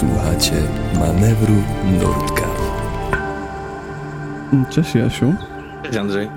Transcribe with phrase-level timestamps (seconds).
[0.00, 0.52] Słuchacie
[0.98, 1.54] manewru
[2.00, 2.46] Nurtka.
[4.70, 5.34] Cześć Jasiu.
[5.82, 6.28] Cześć Andrzej.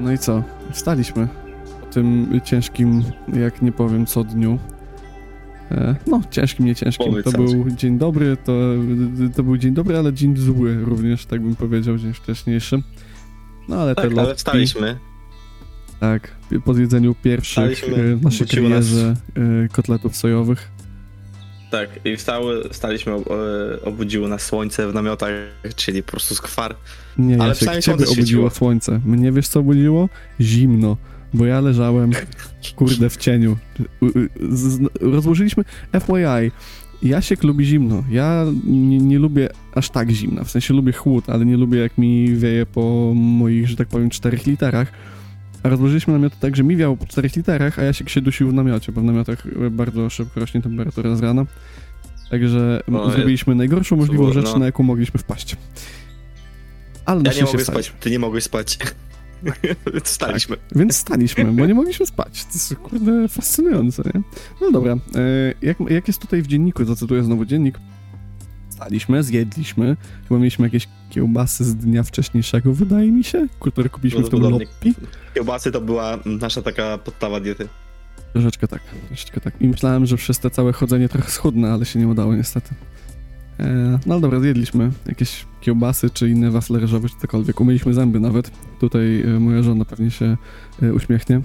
[0.00, 0.42] No i co?
[0.72, 1.28] Wstaliśmy
[1.80, 3.02] po tym ciężkim,
[3.34, 4.58] jak nie powiem co dniu.
[5.70, 7.06] E, no, ciężkim, nie ciężkim.
[7.10, 8.52] Powiedz, To był dzień dobry, to,
[9.36, 12.82] to był dzień dobry, ale dzień zły również, tak bym powiedział, dzień wcześniejszy.
[13.68, 14.98] No ale te Tak, ale lotki, wstaliśmy.
[16.00, 16.30] tak,
[16.64, 19.14] po zjedzeniu pierwszych Wstaliśmy, e, w naszej wróciło nas- karierze
[19.64, 20.75] e, kotletów sojowych.
[21.70, 23.18] Tak, i wstały, wstaliśmy, o-
[23.74, 25.30] e, obudziło nas słońce w namiotach,
[25.76, 26.76] czyli po prostu skwar.
[27.18, 28.50] Nie, Ale Jasiek, ciebie obudziło świeciło.
[28.50, 29.00] słońce.
[29.04, 30.08] Mnie wiesz co obudziło?
[30.40, 30.96] Zimno,
[31.34, 32.10] bo ja leżałem,
[32.76, 33.56] kurde, w cieniu.
[35.00, 35.64] Rozłożyliśmy,
[36.00, 36.50] FYI,
[37.02, 38.04] Jasiek lubi zimno.
[38.10, 41.98] Ja nie, nie lubię aż tak zimna, w sensie lubię chłód, ale nie lubię jak
[41.98, 44.92] mi wieje po moich, że tak powiem, 4 literach.
[45.66, 48.52] A rozłożyliśmy namiot tak, że mi wiało po 4 literach, a Jasiek się dusił w
[48.54, 51.46] namiocie, bo w namiotach bardzo szybko rośnie temperatura z rana.
[52.30, 54.58] Także m, O, zrobiliśmy najgorszą możliwą było, rzecz, no.
[54.58, 55.56] na jaką mogliśmy wpaść.
[57.04, 57.64] Ale Ja nie wstaliśmy.
[57.64, 58.78] spać, ty nie mogłeś spać.
[59.94, 60.56] Więc Wstaliśmy.
[60.74, 62.44] Więc staliśmy, bo nie mogliśmy spać.
[62.44, 64.22] To jest kurde fascynujące, nie?
[64.60, 64.98] No dobra, e,
[65.62, 67.78] jak, jak jest tutaj w dzienniku, zacytuję znowu dziennik.
[68.68, 69.96] Staliśmy, zjedliśmy,
[70.28, 70.88] chyba mieliśmy jakieś
[71.20, 74.94] kiełbasy z dnia wcześniejszego, wydaje mi się, które kupiliśmy w tym loppi.
[75.34, 77.68] Kiełbasy to była nasza taka podstawa diety.
[78.32, 79.54] Troszeczkę tak, troszeczkę tak.
[79.60, 82.74] I myślałem, że przez te całe chodzenie trochę schudnę, ale się nie udało niestety.
[83.60, 87.60] E, no ale dobra, zjedliśmy jakieś kiełbasy czy inne wafle ryżowe czy cokolwiek.
[87.60, 88.50] Umyliśmy zęby nawet.
[88.80, 90.36] Tutaj e, moja żona pewnie się
[90.82, 91.40] e, uśmiechnie.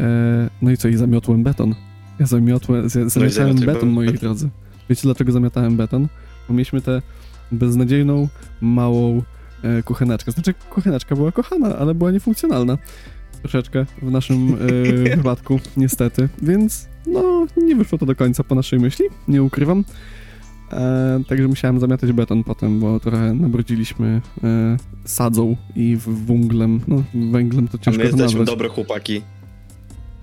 [0.00, 1.74] E, no i co, i zamiotłem beton.
[2.20, 4.48] Ja zamiotłem, z- zamiotałem zamiotłeś beton, moi drodzy.
[4.90, 6.08] Wiecie dlaczego zamiatałem beton?
[6.48, 7.02] Bo mieliśmy tę
[7.52, 8.28] beznadziejną,
[8.60, 9.22] małą
[9.62, 10.32] e, kucheneczkę.
[10.32, 12.78] Znaczy kucheneczka była kochana, ale była niefunkcjonalna.
[13.42, 14.56] Troszeczkę w naszym
[15.08, 16.28] e, wypadku, niestety.
[16.42, 19.84] Więc no, nie wyszło to do końca po naszej myśli, nie ukrywam.
[20.72, 26.80] E, także musiałem zamiatać beton potem, bo trochę nabrudziliśmy e, sadzą i węglem.
[26.88, 28.46] No, węglem to A my ciężko jesteśmy nazwać.
[28.46, 29.22] dobre chłopaki.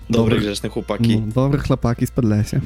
[0.09, 0.23] Dobre.
[0.23, 1.19] Dobre, grzeczne chłopaki.
[1.19, 2.61] No, dobre chlapaki z Podlesie.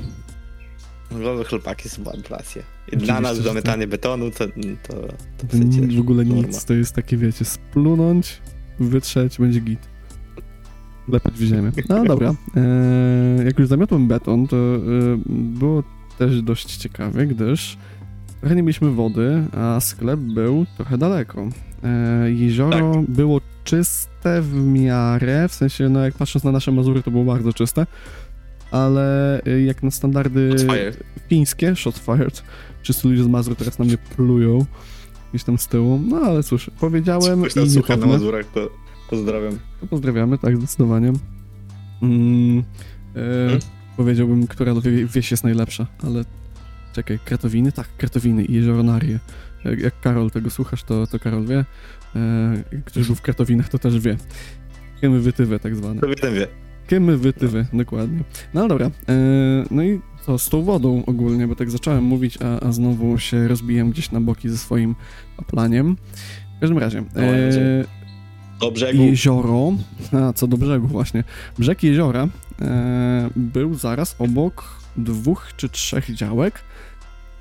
[1.11, 2.63] Dobre chłopaki są bardzo rację.
[2.91, 4.47] I dla nas że zamiatanie betonu to,
[4.87, 4.93] to,
[5.37, 6.47] to przecież w ogóle norma.
[6.47, 8.41] nic, to jest takie, wiecie, splunąć,
[8.79, 9.79] wytrzeć, będzie git.
[11.07, 11.71] Lepać w ziemię.
[11.89, 14.79] No dobra, e, jak już zamiotłem beton, to e,
[15.25, 15.83] było
[16.17, 17.77] też dość ciekawe, gdyż
[18.39, 21.49] trochę nie mieliśmy wody, a sklep był trochę daleko.
[21.83, 23.11] E, jezioro Tak.
[23.11, 27.53] było czyste w miarę, w sensie, no jak patrząc na nasze Mazury, to było bardzo
[27.53, 27.85] czyste,
[28.71, 30.49] ale e, jak na standardy
[31.29, 32.43] fińskie, shot fired,
[32.83, 34.65] wszyscy ludzie z Mazur teraz na mnie plują,
[35.29, 38.05] gdzieś tam z tyłu, no ale cóż, powiedziałem Ktoś i nie słucha na.
[38.05, 38.69] Mazurach, to
[39.09, 39.59] pozdrawiam.
[39.81, 41.13] To pozdrawiamy, tak, zdecydowanie.
[42.01, 42.63] Mm, e,
[43.15, 43.59] Hmm?
[43.97, 46.23] Powiedziałbym, która wie- wieś jest najlepsza, ale
[46.93, 47.71] czekaj, Kratowiny?
[47.71, 49.19] Tak, Kratowiny i Jezioro Narie.
[49.65, 51.65] Jak, jak Karol tego słuchasz, to, to Karol wie.
[52.15, 54.17] E, ktoś był w Kratowinach, to też wie.
[55.01, 56.01] Kiemy wytywy tak zwane.
[56.01, 56.47] To ten wie.
[56.89, 58.19] Kiemy wytywy, dokładnie.
[58.53, 59.13] No dobra, e,
[59.71, 63.47] no i co, z tą wodą ogólnie, bo tak zacząłem mówić, a, a znowu się
[63.47, 64.95] rozbiłem gdzieś na boki ze swoim
[65.47, 65.97] planiem.
[66.57, 67.83] W każdym razie, e,
[68.59, 69.03] Do brzegu.
[69.03, 69.73] jezioro,
[70.11, 71.23] a co do brzegu właśnie,
[71.57, 72.27] brzeg jeziora
[72.61, 76.59] e, był zaraz obok dwóch czy trzech działek,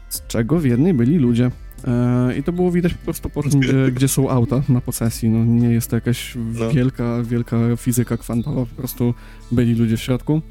[0.09, 1.51] z czego w jednej byli ludzie.
[1.87, 5.28] E, I to było widać po prostu po tym, gdzie, gdzie są auta na posesji.
[5.28, 6.71] No, nie jest to jakaś No.
[6.71, 9.15] wielka, wielka fizyka kwantowa, po prostu
[9.53, 10.43] byli ludzie w środku.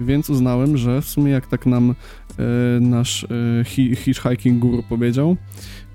[0.00, 1.94] Więc uznałem, że w sumie jak tak nam
[2.38, 2.44] e,
[2.80, 5.36] nasz e, hi, hitchhiking guru powiedział,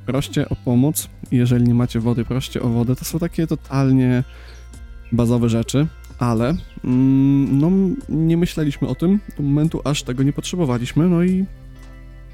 [0.06, 2.96] proście o pomoc, jeżeli nie macie wody, proście o wodę.
[2.96, 4.24] To są takie totalnie
[5.12, 5.88] bazowe rzeczy,
[6.20, 7.72] ale mm, no,
[8.10, 11.46] nie myśleliśmy o tym do momentu, aż tego nie potrzebowaliśmy, no i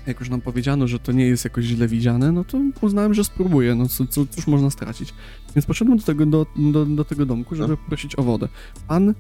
[0.08, 3.24] jak już nam powiedziano, że to nie jest jakoś źle widziane, no to uznałem, że
[3.24, 5.14] spróbuję, no co, co, cóż można stracić.
[5.56, 8.48] Więc poszedłem do tego, do, do, do tego domku, żeby prosić o wodę.
[8.88, 9.14] Pan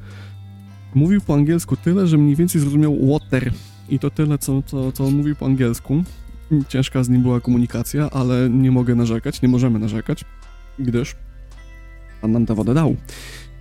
[0.95, 3.54] mówił po angielsku tyle, że mniej więcej zrozumiał water
[3.89, 6.04] i to tyle, co, co, co on mówił po angielsku.
[6.68, 10.25] Ciężka z nim była komunikacja, ale nie mogę narzekać, nie możemy narzekać,
[10.80, 11.15] gdyż
[12.21, 12.95] pan nam tę wodę dał.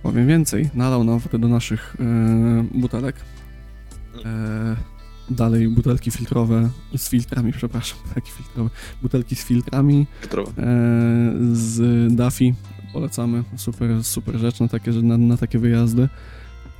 [0.03, 3.15] Powiem więcej, nalał nam wodę do naszych e, butelek.
[4.25, 4.94] E,
[5.29, 8.69] dalej butelki filtrowe z filtrami, przepraszam, butelki filtrowe.
[9.01, 10.07] Butelki z filtrami
[10.57, 10.65] e,
[11.53, 12.53] z Daffy.
[12.93, 16.09] Polecamy, super, super rzecz na takie, na, na takie wyjazdy.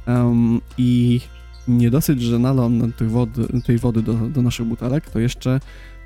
[0.06, 1.22] Em, I
[1.68, 5.60] nie dosyć, że nalał nam tej wody, tej wody do, do naszych butelek, to jeszcze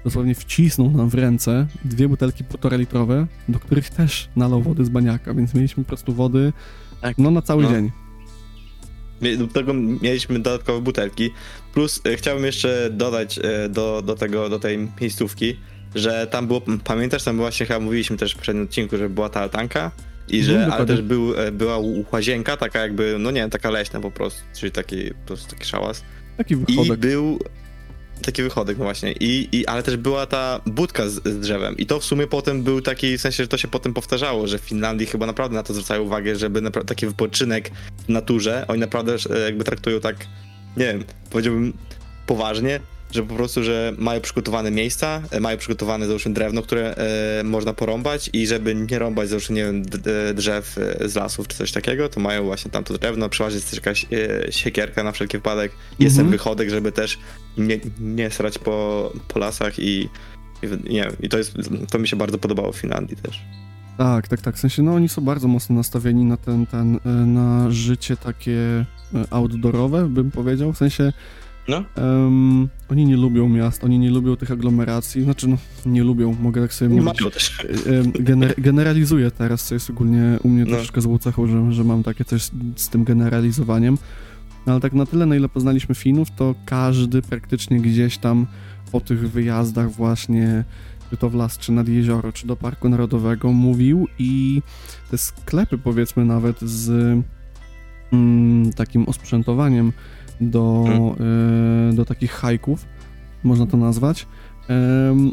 [0.04, 4.90] dosłownie wcisnął nam w ręce dwie butelki półtora litrowe, do których też nalał wody z
[4.90, 6.54] baniaka, więc mieliśmy po prostu wody
[7.02, 7.18] Tak.
[7.18, 7.70] no na cały No.
[7.70, 7.92] dzień.
[9.38, 11.30] Do tego mieliśmy dodatkowe butelki.
[11.74, 15.58] Plus e, chciałbym jeszcze dodać e, do, do tego, do tej miejscówki,
[15.96, 19.42] że tam było, pamiętasz, tam właśnie chyba mówiliśmy też w poprzednim odcinku, że była ta
[19.42, 19.92] altanka
[20.28, 21.78] i że, Mhm, ale też był, e, była
[22.12, 25.66] łazienka, taka jakby, no nie wiem, taka leśna po prostu, czyli taki, po prostu taki
[25.66, 26.04] szałas.
[26.38, 27.00] Taki I wychodek.
[27.00, 27.40] był
[28.22, 29.12] taki wychodek, no właśnie.
[29.12, 31.78] I, i, ale też była ta budka z, z drzewem.
[31.78, 34.60] I to w sumie potem był taki, w sensie, że to się potem powtarzało, że
[34.60, 37.72] w Finlandii chyba naprawdę na to zwracają uwagę, żeby taki wypoczynek
[38.08, 40.16] w naturze, oni naprawdę e, jakby traktują tak,
[40.78, 41.74] nie wiem, powiedziałbym
[42.28, 42.80] poważnie,
[43.12, 47.74] że po prostu, że mają przygotowane miejsca, e, mają przygotowane załóżmy drewno, które e, można
[47.74, 49.84] porąbać i żeby nie rąbać załóżmy, nie wiem,
[50.36, 53.70] drzew e, z lasów czy coś takiego, to mają właśnie tam to drewno, przeważnie jest
[53.70, 56.32] też jakaś e, siekierka na wszelki wypadek, jest ten Mhm.
[56.32, 57.20] wychodek, żeby też
[57.58, 60.10] nie, nie srać po, po lasach i,
[60.64, 61.54] i nie wiem, i to jest,
[61.92, 63.42] to mi się bardzo podobało w Finlandii też.
[63.98, 64.56] Tak, tak, tak.
[64.56, 67.00] W sensie, no oni są bardzo mocno nastawieni na ten, ten,
[67.34, 68.86] na życie takie
[69.30, 70.74] outdoorowe, bym powiedział.
[70.74, 71.14] W sensie,
[71.70, 71.84] No.
[72.04, 75.24] em, oni nie lubią miast, oni nie lubią tych aglomeracji.
[75.24, 77.22] Znaczy, no, nie lubią, mogę tak sobie Nie mówić.
[77.22, 77.68] mają też.
[78.20, 80.72] Gener generalizuję teraz, co jest ogólnie u mnie No.
[80.72, 83.98] troszeczkę złą cechą, że, że mam takie coś z, z tym generalizowaniem.
[84.66, 88.48] No, ale tak na tyle, na ile poznaliśmy Finów, to każdy praktycznie gdzieś tam
[88.92, 90.64] po tych wyjazdach właśnie,
[91.10, 94.62] czy to w las, czy nad jezioro, czy do Parku Narodowego mówił i
[95.12, 96.90] te sklepy powiedzmy nawet z
[98.14, 99.94] mm, takim osprzętowaniem
[100.42, 100.86] do,
[101.90, 102.86] e, do takich hajków,
[103.44, 104.28] można to nazwać,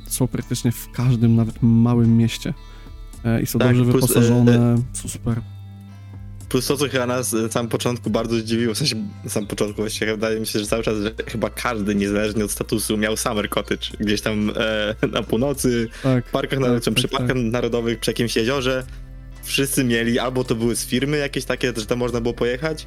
[0.06, 2.54] są praktycznie w każdym, nawet małym mieście.
[3.24, 5.40] E, I są Tak, dobrze plus, e, wyposażone, są super.
[6.48, 9.82] Plus to, co chyba nas na samym początku bardzo zdziwiło, w sensie na samym początku
[9.82, 13.48] właściwie wydaje mi się, że cały czas, że chyba każdy, niezależnie od statusu, miał summer
[13.48, 17.18] cottage gdzieś tam e, na północy, Tak, w parkach tak, narodowych, tak, przy tak.
[17.18, 18.84] parkach narodowych, przy jakimś jeziorze.
[19.42, 22.86] Wszyscy mieli, albo to były z firmy jakieś takie, że tam można było pojechać,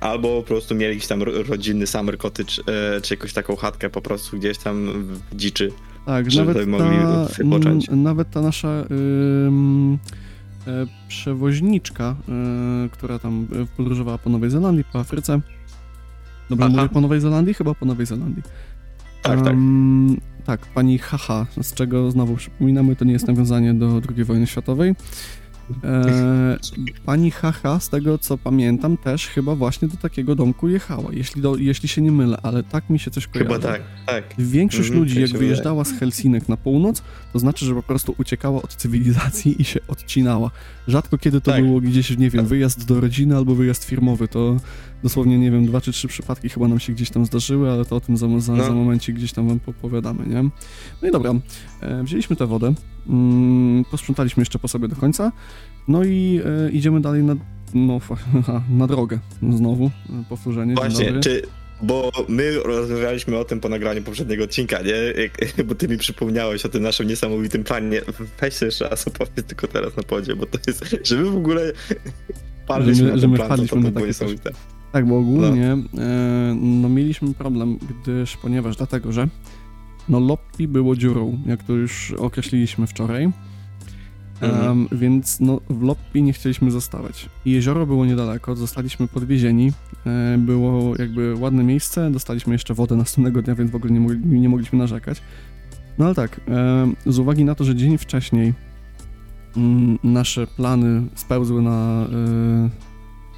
[0.00, 2.52] albo po prostu mieli jakiś tam ro- rodzinny summer cottage,
[2.96, 4.86] e, czy jakąś taką chatkę po prostu gdzieś tam
[5.32, 5.72] w dziczy.
[6.06, 7.86] Tak, żeby nawet mogli ta, wypocząć.
[7.90, 8.84] nawet ta nasza e,
[11.08, 13.46] przewoźniczka, e, która tam
[13.76, 15.40] podróżowała po Nowej Zelandii, po Afryce.
[16.50, 16.76] Dobra, Aha.
[16.76, 17.54] mówię po Nowej Zelandii?
[17.54, 18.42] Chyba po Nowej Zelandii.
[19.22, 19.52] Tak, tak.
[19.52, 24.46] Em, tak, pani Haha, z czego znowu przypominamy, to nie jest nawiązanie do II wojny
[24.46, 24.94] światowej.
[25.84, 26.58] E,
[27.04, 31.56] pani Haha, z tego co pamiętam, też chyba właśnie do takiego domku jechała, jeśli, do,
[31.56, 33.52] jeśli się nie mylę, ale tak mi się coś kojarzy.
[33.52, 34.24] Chyba tak, tak.
[34.38, 38.14] Większość Mhm, ludzi, tak jak wyjeżdżała z Helsinek na północ, to znaczy, że po prostu
[38.18, 40.50] uciekała od cywilizacji i się odcinała.
[40.88, 41.64] Rzadko kiedy to Tak.
[41.64, 44.28] było gdzieś, nie wiem, wyjazd do rodziny albo wyjazd firmowy.
[44.28, 44.56] To
[45.02, 47.96] dosłownie, nie wiem, dwa czy trzy przypadki chyba nam się gdzieś tam zdarzyły, ale to
[47.96, 48.64] o tym za, za, No.
[48.64, 50.42] za momencik gdzieś tam wam popowiadamy, nie?
[51.02, 51.34] No i dobra,
[51.80, 52.74] e, wzięliśmy tę wodę,
[53.90, 55.32] posprzątaliśmy jeszcze po sobie do końca,
[55.88, 57.36] no i e, idziemy dalej na,
[57.74, 58.00] no,
[58.78, 59.18] na drogę
[59.50, 60.74] znowu, e, powtórzenie.
[60.74, 61.42] Właśnie, czy.
[61.82, 65.22] Bo my rozmawialiśmy o tym po nagraniu poprzedniego odcinka, nie?
[65.22, 65.32] Jak,
[65.68, 68.00] bo ty mi przypomniałeś o tym naszym niesamowitym planie.
[68.40, 70.84] Weź się jeszcze raz opowiedz tylko teraz na podzie, bo to jest.
[71.04, 71.72] Że my w ogóle.
[72.66, 74.50] Padliśmy Że my- na że my plan, to, to, na było niesamowite.
[74.92, 79.28] Tak, bo ogólnie e, no mieliśmy problem, gdyż, ponieważ dlatego, że
[80.08, 83.32] no Loppi było dziurą, jak to już określiliśmy wczoraj,
[84.40, 84.70] Mhm.
[84.70, 87.28] Em, więc no w Loppi nie chcieliśmy zostawać.
[87.44, 89.72] Jezioro było niedaleko, zostaliśmy podwiezieni,
[90.06, 94.40] e, było jakby ładne miejsce, dostaliśmy jeszcze wodę następnego dnia, więc w ogóle nie, mogli,
[94.40, 95.22] nie mogliśmy narzekać.
[95.98, 98.54] No ale tak, e, z uwagi na to, że dzień wcześniej
[99.56, 102.06] mm, nasze plany spełzły na...
[102.12, 102.87] E,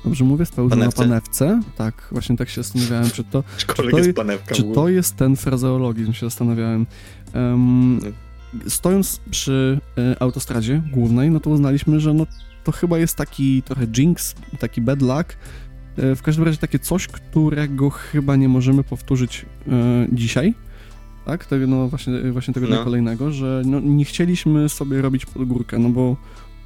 [0.04, 0.76] Dobrze mówię, Panewce.
[0.76, 1.60] na panewce.
[1.76, 4.54] Tak, właśnie tak się zastanawiałem, czy to, Aczkolwiek to jest panewka.
[4.54, 6.86] czy to jest ten frazeologizm, się zastanawiałem.
[7.32, 8.00] Em,
[8.68, 12.26] stojąc przy e, autostradzie głównej, no to uznaliśmy, że no,
[12.64, 15.36] to chyba jest taki trochę jinx, taki bad luck.
[15.96, 20.54] E, w każdym razie takie coś, którego chyba nie możemy powtórzyć e, dzisiaj.
[21.24, 22.84] Tak, tego, no właśnie, właśnie tego No.
[22.84, 26.16] kolejnego, że no, nie chcieliśmy sobie robić pod górkę, no bo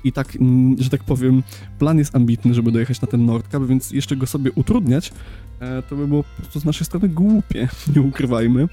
[0.05, 1.43] i tak, mm, że tak powiem,
[1.79, 5.13] plan jest ambitny, żeby dojechać na ten Nordkap, więc jeszcze go sobie utrudniać,
[5.61, 8.69] e, to by było po prostu z naszej strony głupie, nie ukrywajmy.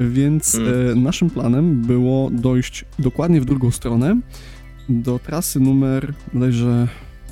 [0.00, 0.90] Więc Mm.
[0.90, 4.20] e, naszym planem było dojść dokładnie w drugą stronę,
[4.88, 6.88] do trasy numer bodajże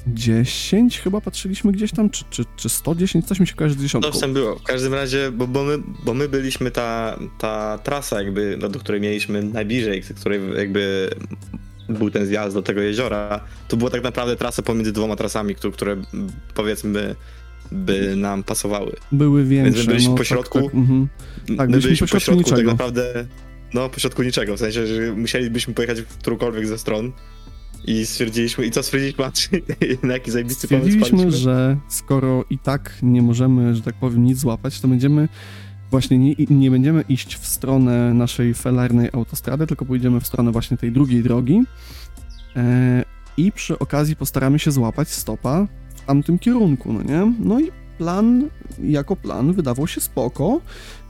[0.07, 4.11] 10 chyba patrzyliśmy gdzieś tam, czy, czy, czy 110, coś mi się kojarzy z dziesiątką.
[4.11, 4.59] Coś tam było.
[4.59, 9.01] W każdym razie, bo, bo, my, bo my byliśmy ta, ta trasa jakby, do której
[9.01, 11.11] mieliśmy najbliżej, z której jakby
[11.89, 15.73] był ten zjazd do tego jeziora, to była tak naprawdę trasa pomiędzy dwoma trasami, które,
[15.73, 15.97] które
[16.55, 17.15] powiedzmy
[17.73, 18.93] by nam pasowały.
[19.13, 19.81] Były większe.
[19.81, 20.63] my byliśmy no, po tak, środku.
[20.63, 21.09] Tak, mhm.
[21.49, 23.27] my byliśmy byliśmy po środku tak naprawdę,
[23.75, 27.13] no po środku niczego, w sensie, że musielibyśmy pojechać w którąkolwiek ze stron
[27.85, 29.65] I stwierdziliśmy, i co stwierdziliśmy, Andrzej?
[30.03, 34.39] na jaki zajebisty pomysł Stwierdziliśmy, że skoro i tak nie możemy, że tak powiem, nic
[34.39, 35.29] złapać, to będziemy
[35.95, 40.77] właśnie nie, nie będziemy iść w stronę naszej felarnej autostrady, tylko pójdziemy w stronę właśnie
[40.77, 41.63] tej drugiej drogi
[42.57, 43.05] e,
[43.37, 47.33] i przy okazji postaramy się złapać stopa w tamtym kierunku, no nie?
[47.41, 48.49] No i plan,
[48.83, 50.61] jako plan wydawał się spoko,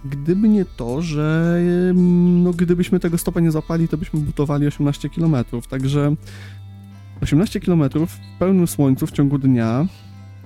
[0.05, 1.59] gdyby nie to, że
[1.95, 5.37] no, gdybyśmy tego stopa nie złapali, to byśmy butowali 18 km,
[5.71, 6.17] także
[7.21, 9.87] 18 km w pełnym słońcu w ciągu dnia.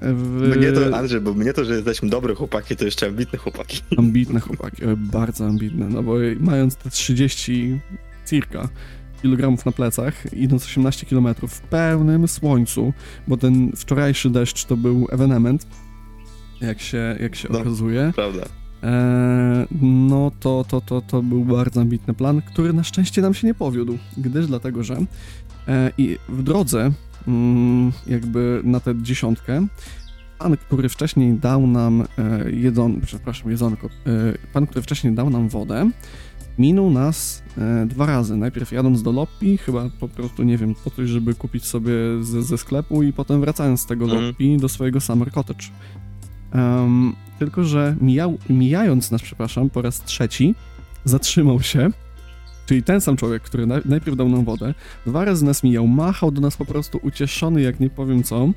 [0.01, 0.57] W...
[0.57, 3.81] Mnie to, Andrzej, bo mnie to, że jesteśmy dobre chłopaki, to jeszcze ambitne chłopaki.
[3.99, 7.81] Ambitne chłopaki, oj, bardzo ambitne, no bo mając te 30
[8.27, 8.69] circa
[9.23, 12.93] kilogramów na plecach, idąc 18 km w pełnym słońcu,
[13.29, 15.67] bo ten wczorajszy deszcz to był ewenement,
[16.61, 17.59] jak się, jak się No.
[17.61, 18.43] okazuje, Prawda.
[18.83, 23.47] E, no to, to, to, to był bardzo ambitny plan, który na szczęście nam się
[23.47, 24.99] nie powiódł, gdyż dlatego, że
[25.69, 26.91] e, i w drodze
[27.29, 29.67] mm, jakby na tę dziesiątkę
[30.39, 33.89] pan, który wcześniej dał nam e, jedzon, przepraszam, jedzonko,
[34.53, 35.91] pan, który wcześniej dał nam wodę,
[36.59, 37.43] minął nas
[37.87, 38.37] dwa razy.
[38.37, 42.43] Najpierw jadąc do Loppi, chyba po prostu, nie wiem, po to, żeby kupić sobie ze,
[42.43, 44.25] ze sklepu i potem wracając z tego Mhm.
[44.25, 45.67] Loppi do swojego Summer Cottage.
[46.53, 50.55] Em, tylko, że mijał, mijając nas, przepraszam, po raz trzeci,
[51.05, 51.91] zatrzymał się,
[52.67, 54.75] czyli ten sam człowiek, który na, najpierw dał nam wodę,
[55.07, 58.49] dwa razy nas mijał, machał do nas po prostu ucieszony, jak nie powiem co,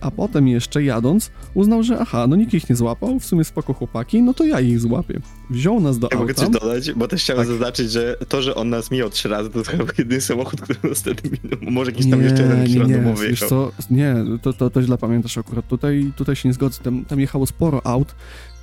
[0.00, 3.72] a potem jeszcze jadąc uznał, że aha, no nikt ich nie złapał, w sumie spoko
[3.74, 5.20] chłopaki, no to ja ich złapię.
[5.50, 6.42] Wziął nas do Ja mogę auta.
[6.42, 7.48] coś dodać, bo też chciałem Tak.
[7.48, 10.98] zaznaczyć, że to, że on nas mijał trzy razy, to chyba jedyny samochód, który nas
[11.00, 11.58] wtedy minął.
[11.72, 13.48] Może jakiś tam jeszcze jeden wiesz jechał.
[13.48, 17.20] co, nie, to, to, to źle pamiętasz akurat, tutaj, tutaj się nie zgodzę, tam, tam
[17.20, 18.14] jechało sporo aut,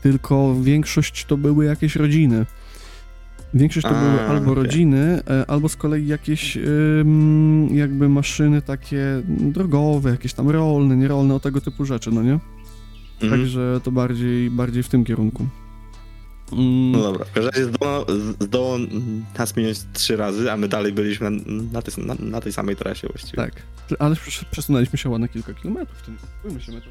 [0.03, 2.45] tylko większość to były jakieś rodziny.
[3.57, 4.63] Większość to A, były albo okej.
[4.63, 6.57] rodziny, e, albo z kolei jakieś
[7.71, 12.39] jakby maszyny takie drogowe, jakieś tam rolne, nierolne, o tego typu rzeczy, no nie?
[13.21, 13.31] Mhm.
[13.31, 15.47] Także to bardziej, bardziej w tym kierunku.
[16.53, 18.05] Mm, No dobra, w każdym razie zdołał,
[18.39, 18.77] zdołał
[19.39, 21.39] nas minąć trzy razy, a my dalej byliśmy na,
[21.73, 23.35] na, tej, na, na tej samej trasie właściwie.
[23.35, 23.51] Tak,
[23.99, 26.81] ale przes- przesunęliśmy się ładne kilka kilometrów, to nie kupujmy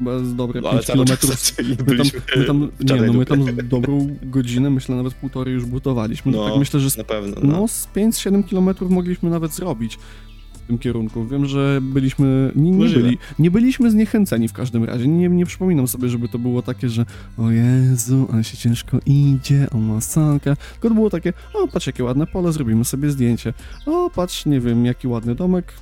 [0.00, 3.12] z dobre No, ale 5 cały czas kilometrów nie My tam, my tam, nie, no
[3.12, 6.32] my tam z dobrą godzinę, myślę nawet półtorej już butowaliśmy.
[6.32, 7.60] No, No, tak myślę, że z, Na pewno, no.
[7.60, 9.98] no, z 5-7 kilometrów mogliśmy nawet zrobić
[10.52, 11.26] w tym kierunku.
[11.26, 15.08] Wiem, że byliśmy, nie, nie, byli, nie byliśmy zniechęceni w każdym razie.
[15.08, 17.06] Nie, nie przypominam sobie, żeby to było takie, że
[17.38, 20.56] o Jezu, ale się ciężko idzie, o masakra.
[20.56, 23.52] Tylko to było takie, o patrz jakie ładne pole, zrobimy sobie zdjęcie.
[23.86, 25.72] O patrz, nie wiem, jaki ładny domek.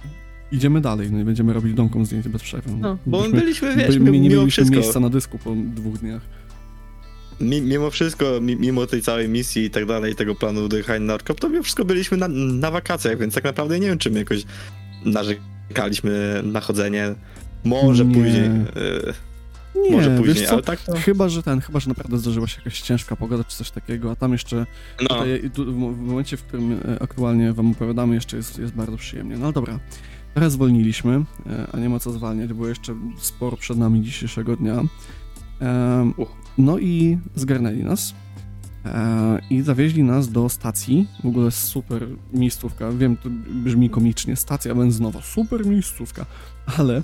[0.55, 2.71] Idziemy dalej, no i będziemy robić domkom zdjęcie bez przerwy.
[2.81, 5.99] No, bo Byliśmy- byliśmy, wiesz, by, mimo, nie mieliśmy wszystko, miejsca na dysku po dwóch
[5.99, 6.23] dniach.
[7.41, 11.15] mi- mimo wszystko, mi- mimo tej całej misji i tak dalej, tego planu dojechania na
[11.15, 14.19] Orkop, to mimo wszystko byliśmy na, na wakacjach, więc tak naprawdę nie wiem, czy my
[14.19, 14.45] jakoś
[15.05, 17.15] narzekaliśmy na chodzenie.
[17.65, 18.15] Może Nie.
[18.15, 19.15] później, e,
[19.85, 20.93] Nie, może wiesz później, co, ale tak to...
[20.97, 24.17] Chyba, że ten, chyba, że naprawdę zdarzyła się jakaś ciężka pogoda czy coś takiego, a
[24.17, 24.67] tam jeszcze,
[25.03, 28.97] No, tutaj, tu, w momencie, w którym e, aktualnie wam opowiadamy, jeszcze jest, jest bardzo
[28.97, 29.37] przyjemnie.
[29.37, 29.79] No ale dobra,
[30.35, 34.83] teraz zwolniliśmy, e, a nie ma co zwalniać, bo jeszcze sporo przed nami dzisiejszego dnia.
[36.17, 36.29] Uch.
[36.59, 38.15] No i zgarnęli nas
[38.87, 43.29] e, i zawieźli nas do stacji, w ogóle super miejscówka, wiem, to
[43.65, 46.27] brzmi komicznie, stacja benzynowa, super miejscówka,
[46.79, 47.03] ale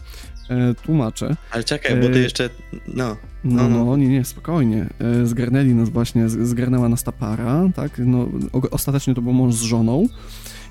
[0.49, 3.84] e, tłumaczę, ale czekaj, bo ty jeszcze, no, no, No, no.
[3.84, 4.87] no, nie, nie, spokojnie.
[5.22, 8.00] E, Zgarnęli nas właśnie, zgarnęła nas ta para, tak?
[8.04, 8.28] No,
[8.70, 10.06] ostatecznie to był mąż z żoną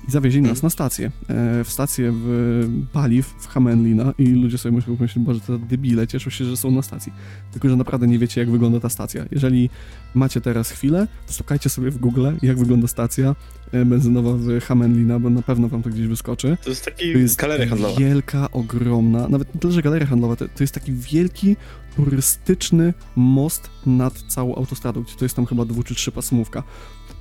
[0.08, 1.06] i zawieźli nas na stację.
[1.28, 6.06] E, W stację w paliw w Hamelina i ludzie sobie myślą, myślą, boże, to debile,
[6.06, 7.12] cieszą się, że są na stacji.
[7.52, 9.24] Tylko, że naprawdę nie wiecie, jak wygląda ta stacja.
[9.30, 9.70] Jeżeli
[10.14, 13.34] macie teraz chwilę, to szukajcie sobie w Google, jak wygląda stacja
[13.72, 16.56] e, benzynowa w Hamelina, bo na pewno wam to gdzieś wyskoczy.
[16.64, 18.00] to jest taki To jest galeria handlowa.
[18.00, 21.56] wielka, ogromna, nawet nie tyle, że galeria handlowa, to, to jest taki wielki,
[21.96, 26.62] turystyczny most nad całą autostradą, gdzie to jest tam chyba dwu czy trzy pasmówka.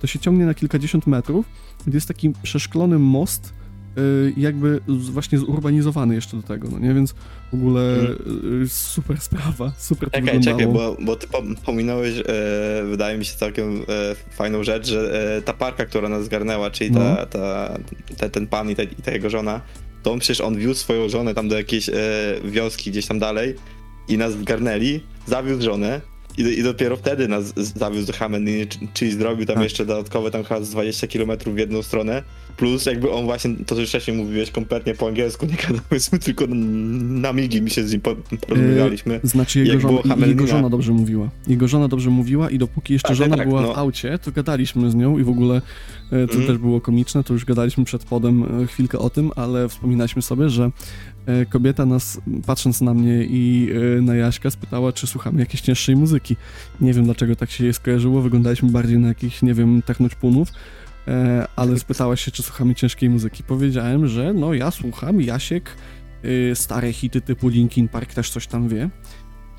[0.02, 1.46] To się ciągnie na kilkadziesiąt metrów,
[1.88, 3.54] gdzie jest taki przeszklony most,
[3.98, 6.94] y, jakby właśnie zurbanizowany jeszcze do tego, no nie?
[6.94, 7.14] Więc
[7.52, 7.82] w ogóle
[8.64, 10.58] y, super sprawa, super to Czekaj, wyglądało.
[10.60, 12.24] czekaj, bo, bo ty pom- pominąłeś, e,
[12.90, 16.92] wydaje mi się całkiem e, fajną rzecz, że e, ta parka, która nas zgarnęła, czyli
[16.92, 17.26] ta, No.
[17.26, 17.78] ta,
[18.18, 19.62] te, ten pan i ta, i ta jego żona,
[20.04, 21.94] to on przecież on wiózł swoją żonę tam do jakiejś e,
[22.44, 23.56] wioski gdzieś tam dalej
[24.08, 26.02] i nas zgarnęli, zawiózł żonę,
[26.38, 28.14] I, I dopiero wtedy nas zawiózł
[28.68, 29.64] czy- czyli zrobił tam Tak.
[29.64, 32.24] jeszcze dodatkowe tam chyba z 20 km w jedną stronę.
[32.58, 36.46] Plus jakby on właśnie, to co już wcześniej mówiłeś, kompletnie po angielsku nie gadaliśmy, tylko
[37.00, 38.16] na migi mi się z nim po-
[38.48, 39.20] porozmawialiśmy.
[39.24, 41.30] Znaczy jego żona, jego żona dobrze mówiła.
[41.48, 43.74] Jego żona dobrze mówiła i dopóki jeszcze żona tak, była no.
[43.74, 45.62] w aucie, to gadaliśmy z nią i w ogóle e,
[46.10, 46.48] to Mhm.
[46.48, 50.50] też było komiczne, to już gadaliśmy przed podem e, chwilkę o tym, ale wspominaliśmy sobie,
[50.50, 50.72] że
[51.26, 55.96] e, kobieta nas, patrząc na mnie i e, na Jaśka, spytała, czy słuchamy jakiejś cięższej
[55.96, 56.36] muzyki.
[56.82, 60.54] Nie wiem, dlaczego tak się jej skojarzyło, wyglądaliśmy bardziej na jakichś, nie wiem, technoćpunów, e,
[61.56, 63.44] ale spytała się, czy słuchamy ciężkiej muzyki.
[63.44, 65.76] Powiedziałem, że no ja słucham, Jasiek,
[66.26, 68.90] y, stare hity typu Linkin Park też coś tam wie.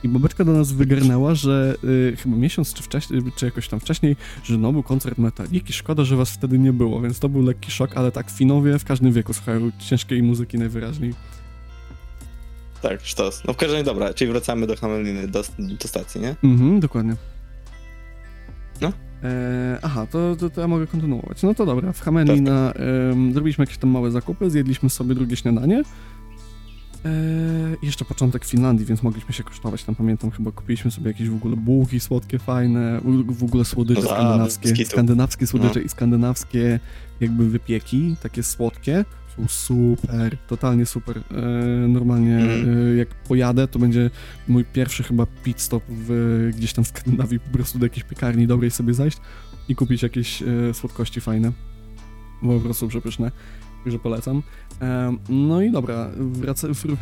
[0.02, 4.16] I Bobeczka do nas wygarnęła, że y, chyba miesiąc czy wcześniej, czy jakoś tam wcześniej,
[4.44, 7.70] że no był koncert Metaliki, szkoda, że was wtedy nie było, więc to był lekki
[7.70, 11.14] szok, ale tak Finowie w każdym wieku słuchają ciężkiej muzyki najwyraźniej.
[12.82, 13.42] Tak, sztos.
[13.46, 16.36] No w każdym razie dobra, czyli wracamy do Hameliny, do, do stacji, nie?
[16.44, 17.16] Mhm, dokładnie.
[18.80, 18.92] No.
[19.22, 21.42] E, aha, to, to, to ja mogę kontynuować.
[21.42, 25.82] No to dobra, w Hamelina em, zrobiliśmy jakieś tam małe zakupy, zjedliśmy sobie drugie śniadanie.
[27.04, 27.10] E,
[27.82, 29.84] jeszcze początek Finlandii, więc mogliśmy się kosztować.
[29.84, 34.10] Tam pamiętam, chyba kupiliśmy sobie jakieś w ogóle bułki słodkie, fajne, w, ogóle słodycze tak,
[34.10, 35.86] skandynawskie, skandynawskie słodycze No.
[35.86, 36.80] i skandynawskie
[37.20, 39.04] jakby wypieki, takie słodkie.
[39.40, 41.18] Są super, totalnie super.
[41.18, 41.32] E,
[41.88, 44.10] normalnie e, jak pojadę, to będzie
[44.48, 48.46] mój pierwszy chyba pit stop w, gdzieś tam w Skandynawii, po prostu do jakiejś piekarni
[48.46, 49.18] dobrej sobie zajść
[49.68, 51.52] i kupić jakieś e, słodkości fajne.
[52.42, 53.30] Bo po prostu przepyszne.
[53.84, 54.42] Także polecam.
[55.28, 56.10] No i dobra,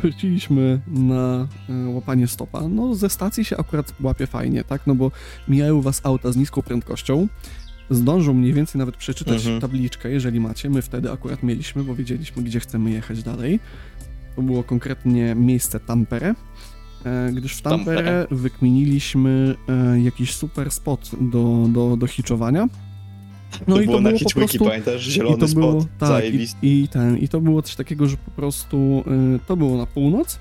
[0.01, 1.49] wróciliśmy na
[1.87, 2.69] łapanie stopa.
[2.69, 4.87] No ze stacji się akurat łapie fajnie, tak?
[4.87, 5.11] No bo
[5.49, 7.29] mijają was auta z niską prędkością.
[7.91, 9.61] Zdążą mniej więcej nawet przeczytać Mhm.
[9.61, 10.71] tabliczkę, jeżeli macie.
[10.71, 13.61] My wtedy akurat mieliśmy, bo wiedzieliśmy, gdzie chcemy jechać dalej.
[14.37, 16.35] To było konkretnie miejsce Tampere,
[17.05, 18.27] e, gdyż w Tampere Tampere.
[18.31, 22.69] wykminiliśmy e, jakiś super spot do, do, do hitchowania.
[23.69, 24.65] No to i było to było po prostu...
[24.65, 25.03] pamiętasz?
[25.03, 28.17] Zielony I to spot, było, tak, i, i ten, i to było coś takiego, że
[28.17, 29.05] po prostu
[29.37, 30.39] y, to było na północ,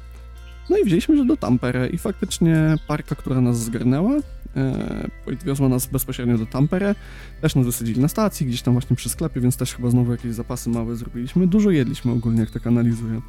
[0.70, 4.12] no i wzięliśmy, że do Tampere i faktycznie parka, która nas zgarnęła,
[4.58, 6.96] e, podwiozła nas bezpośrednio do Tampere,
[7.42, 10.34] też nas wysadzili na stacji, gdzieś tam właśnie przy sklepie, więc też chyba znowu jakieś
[10.34, 13.22] zapasy małe zrobiliśmy, dużo jedliśmy ogólnie, jak tak analizuję.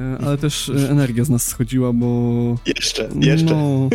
[0.00, 3.54] E, ale też e, energia z nas schodziła, bo Jeszcze, jeszcze.
[3.54, 3.88] no,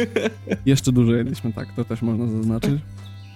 [0.66, 2.82] jeszcze dużo jedliśmy, tak, to też można zaznaczyć.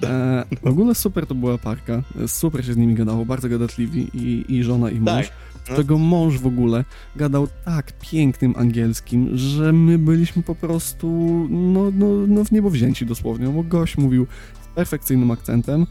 [0.04, 4.46] E, w ogóle super to była parka, super się z nimi gadało, bardzo gadatliwi i,
[4.56, 5.28] i żona i mąż.
[5.28, 5.36] Tak,
[5.76, 11.08] czego mąż w ogóle gadał tak pięknym angielskim, że my byliśmy po prostu
[11.50, 14.28] no, no, no w niebo wzięci dosłownie, bo gość mówił
[14.62, 15.86] z perfekcyjnym akcentem,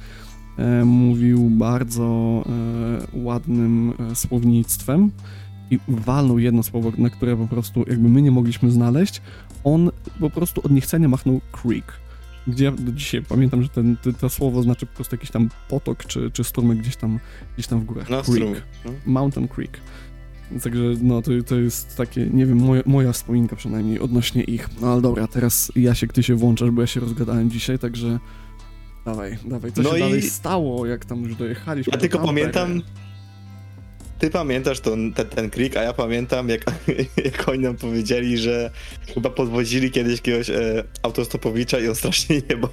[0.59, 5.11] e, mówił bardzo e, ładnym e, słownictwem
[5.71, 9.23] i walnął jedno słowo, na które po prostu jakby my nie mogliśmy znaleźć,
[9.65, 12.08] on po prostu od niechcenia machnął creek.
[12.49, 15.49] Gdzie ja do dzisiaj pamiętam, że ten, to, to słowo znaczy po prostu jakiś tam
[15.69, 17.19] potok czy, czy strumyk gdzieś tam,
[17.55, 18.11] gdzieś tam w górach.
[18.11, 18.63] No, creek.
[18.85, 18.91] No.
[19.07, 19.81] Mountain Creek.
[20.63, 24.69] Także no to, to jest takie, nie wiem, moja, moja wspominka przynajmniej odnośnie ich.
[24.81, 28.19] No ale dobra, teraz Jasiek, ty się włączasz, bo ja się rozgadałem dzisiaj, także
[29.05, 29.73] dawaj, dawaj.
[29.73, 32.37] Co No się i- dalej stało, jak tam już dojechaliśmy Ja tylko Tampere?
[32.53, 32.83] pamiętam.
[34.19, 36.61] Ty pamiętasz ten, ten klik, a ja pamiętam, jak,
[37.25, 38.71] jak oni nam powiedzieli, że
[39.15, 42.71] chyba podwozili kiedyś jakiegoś e, autostopowicza i on strasznie jebał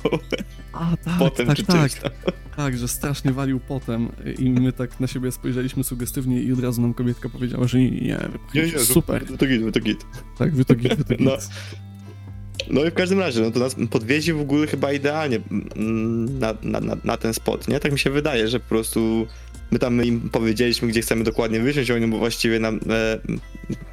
[0.73, 2.11] A, tak, potem tak, czy tak, czymś tam.
[2.55, 6.81] tak, że strasznie walił potem i my tak na siebie spojrzeliśmy sugestywnie i od razu
[6.81, 8.17] nam kobietka powiedziała, że nie, nie,
[8.55, 10.05] nie, Nie, super, To, to git, to git.
[10.37, 11.19] tak, wy to git, wy to git.
[11.25, 11.37] No.
[12.69, 15.39] No i w każdym razie, no to nas podwieźli w ogóle chyba idealnie
[15.75, 17.79] mm, na, na, na, na ten spot, nie?
[17.79, 19.27] Tak mi się wydaje, że po prostu
[19.71, 23.19] my tam im powiedzieliśmy, gdzie chcemy dokładnie wysiąść, oni właściwie nam e,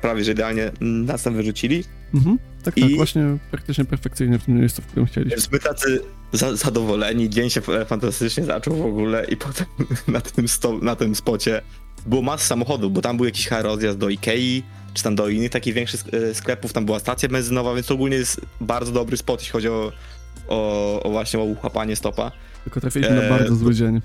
[0.03, 1.85] prawie, że idealnie nas tam wyrzucili.
[2.15, 5.37] Mhm, tak, tak, I- właśnie praktycznie perfekcyjnie w tym miejscu, w którym chcieliśmy.
[5.37, 6.01] Więc my tacy
[6.33, 9.67] za, zadowoleni, dzień się e, fantastycznie zaczął w ogóle i potem
[10.09, 11.63] na tym, sto, na tym spocie
[12.07, 14.63] było masa samochodów, bo tam był jakiś rozjazd do Ikei,
[14.95, 18.41] czy tam do innych takich większych e, sklepów, tam była stacja benzynowa, więc ogólnie jest
[18.61, 19.93] bardzo dobry spot, jeśli chodzi o,
[20.49, 22.33] o, o właśnie o uchłapanie stopa,
[22.65, 24.01] Tylko trafiliśmy na Eee, bardzo zły dzień.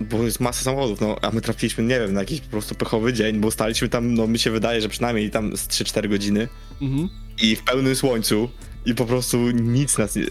[0.00, 3.12] Bo jest masa samochodów, no a my trafiliśmy, nie wiem, na jakiś po prostu pechowy
[3.12, 6.48] dzień, bo staliśmy tam, no mi się wydaje, że przynajmniej tam z 3-4 godziny
[6.82, 7.08] Mhm.
[7.42, 8.48] i w pełnym słońcu
[8.86, 10.24] i po prostu nic nas, nie,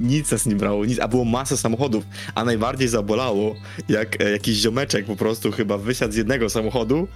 [0.00, 2.04] nic nas nie brało, nic, a było masa samochodów,
[2.34, 3.54] a najbardziej zabolało,
[3.88, 7.08] jak e, jakiś ziomeczek po prostu chyba wysiadł z jednego samochodu,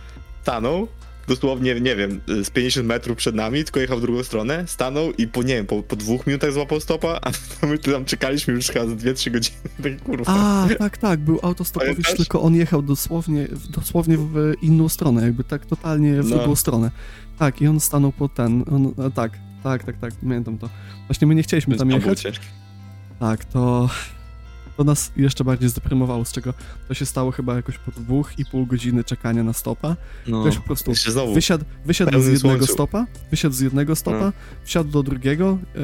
[0.43, 0.89] stanął,
[1.29, 5.27] dosłownie, nie wiem, z 50 metrów przed nami, tylko jechał w drugą stronę, stanął i
[5.29, 7.31] po, nie wiem, po, po dwóch minutach złapał stopa, a
[7.67, 10.33] my tu tam czekaliśmy już chyba z 2-3 godziny, tak kurwa.
[10.33, 15.45] A, tak, tak, był autostopowicz, tylko on jechał dosłownie, w- dosłownie w inną stronę, jakby
[15.45, 16.37] tak totalnie w No.
[16.37, 16.91] drugą stronę.
[17.39, 20.69] Tak, i on stanął po ten, on, tak, tak, tak, tak, pamiętam to.
[21.09, 22.23] Właśnie my nie chcieliśmy tam jechać.
[23.21, 23.91] Tak, to,
[24.77, 26.55] to nas jeszcze bardziej zdeprymowało, z czego
[26.89, 29.97] to się stało chyba jakoś po dwóch i pół godziny czekania na stopa.
[30.27, 30.93] No, Ktoś po prostu
[31.35, 32.73] wysiadł, wysiadł z jednego słońcu.
[32.73, 34.33] stopa, wysiadł z jednego stopa, No.
[34.65, 35.79] wsiadł do drugiego e,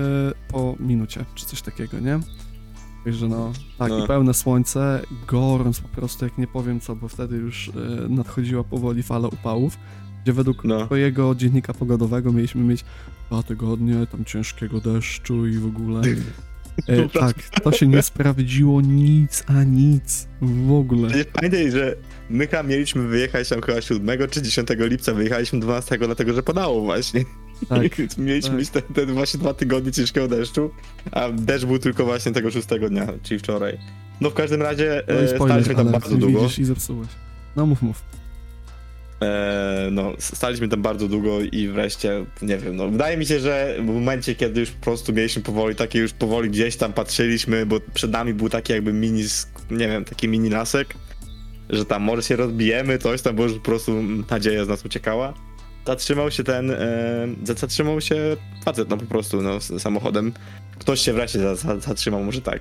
[0.49, 2.21] po minucie, czy coś takiego, nie?
[3.05, 4.05] Także no, tak, No.
[4.05, 7.73] i pełne słońce, gorąc po prostu, jak nie powiem co, bo wtedy już e,
[8.09, 9.79] nadchodziła powoli fala upałów,
[10.23, 10.87] gdzie według No.
[10.87, 12.85] twojego dziennika pogodowego mieliśmy mieć
[13.31, 16.03] dwa tygodnie tam ciężkiego deszczu i w ogóle.
[16.89, 21.25] E, tak, to się nie sprawdziło nic, a nic w ogóle.
[21.33, 21.97] Pamiętaj, że
[22.31, 26.81] my chyba mieliśmy wyjechać tam chyba 7 czy 10 lipca, wyjechaliśmy 12, dlatego że padało
[26.81, 27.25] właśnie.
[27.69, 28.59] Tak, mieliśmy tak.
[28.59, 30.71] mieć te, te właśnie dwa tygodnie ciężkiego deszczu,
[31.13, 33.79] a deszcz był tylko właśnie tego 6 dnia, czyli wczoraj.
[34.21, 36.41] No w każdym razie no e, spoiler, staliśmy tam bardzo długo.
[36.41, 37.09] widzisz i zepsułeś.
[37.57, 38.03] No mów, mów.
[39.23, 43.77] E, no, staliśmy tam bardzo długo i wreszcie, nie wiem, no wydaje mi się, że
[43.81, 47.81] w momencie, kiedy już po prostu mieliśmy powoli, takie już powoli gdzieś tam patrzyliśmy, bo
[47.95, 49.23] przed nami był taki jakby mini,
[49.71, 50.95] nie wiem, taki mini lasek,
[51.71, 55.35] że tam może się rozbijemy, coś tam, bo już po prostu nadzieja z nas uciekała.
[55.87, 60.33] Zatrzymał się ten, e, zatrzymał się facet, no po prostu, no, samochodem.
[60.79, 62.61] Ktoś się wreszcie za, za, zatrzymał, może tak.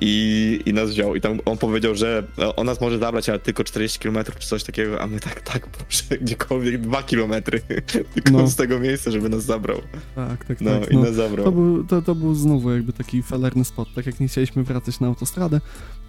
[0.00, 1.14] I, I nas wziął.
[1.14, 4.64] I tam on powiedział, że on nas może zabrać, ale tylko 40 km czy coś
[4.64, 7.32] takiego, a my tak, tak, proszę, gdziekolwiek 2 km
[8.14, 8.46] tylko No.
[8.46, 9.78] z tego miejsca, żeby nas zabrał.
[10.14, 10.90] Tak, tak, No tak.
[10.92, 11.02] i No.
[11.02, 11.44] nas zabrał.
[11.44, 13.88] To był, to, to był znowu jakby taki felerny spot.
[13.94, 15.60] Tak jak nie chcieliśmy wracać na autostradę,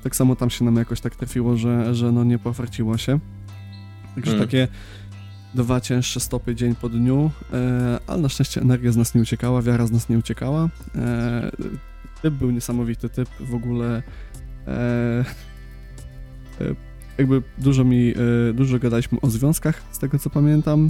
[0.04, 3.20] tak samo tam się nam jakoś tak trafiło, że, że no nie pofarciło się.
[4.16, 4.48] Także Mm.
[4.48, 4.68] takie
[5.54, 9.62] dwa cięższe stopy dzień po dniu, e, ale na szczęście energia z nas nie uciekała,
[9.62, 10.70] wiara z nas nie uciekała.
[10.96, 11.52] E,
[12.22, 14.04] typ był niesamowity, typ w ogóle
[14.68, 14.72] e,
[16.62, 16.76] e,
[17.18, 18.14] jakby dużo mi,
[18.50, 20.90] e, dużo gadaliśmy o związkach, z tego co pamiętam.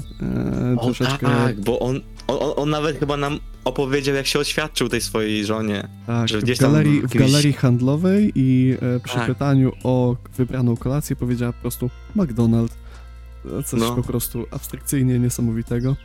[0.73, 1.27] E, O, troszeczkę...
[1.27, 5.87] tak, bo on, on, on- nawet chyba nam opowiedział, jak się oświadczył tej swojej żonie.
[6.07, 9.27] Tak, w galerii, w galerii handlowej i przy Tak.
[9.27, 12.73] pytaniu o wybraną kolację powiedziała po prostu McDonald's.
[13.65, 13.95] Coś No.
[13.95, 15.95] po prostu abstrakcyjnie niesamowitego.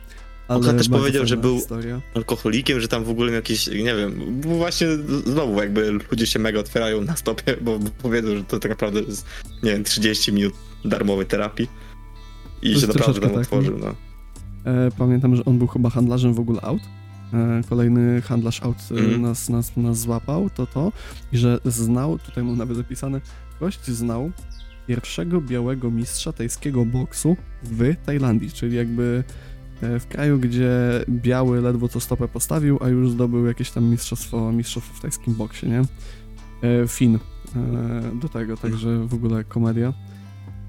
[0.47, 2.01] Ale On też powiedział, że był- Historia.
[2.15, 4.87] alkoholikiem, że tam w ogóle jakieś, nie wiem, bo właśnie
[5.25, 8.99] znowu jakby ludzie się mega otwierają na stopie, bo bo powiedzą, że to tak naprawdę
[9.01, 9.25] jest,
[9.63, 10.53] nie wiem, 30 minut
[10.85, 11.67] darmowej terapii
[12.61, 13.95] i To się naprawdę tam tak, otworzył, no.
[14.71, 16.81] E, pamiętam, że on był chyba handlarzem w ogóle aut.
[17.33, 19.21] E, kolejny handlarz aut Mhm.
[19.21, 20.91] nas, nas, nas złapał, to to.
[21.33, 23.21] I że znał, tutaj mam nawet zapisane,
[23.59, 24.31] gość znał
[24.87, 29.23] pierwszego białego mistrza tajskiego boksu w Tajlandii, czyli jakby
[29.81, 30.71] w kraju, gdzie
[31.09, 35.67] biały ledwo co stopę postawił, a już zdobył jakieś tam mistrzostwo, mistrzostwo w tajskim boksie,
[35.67, 35.81] nie?
[36.63, 37.15] E, Fin
[37.55, 39.93] e, do tego, także w ogóle komedia.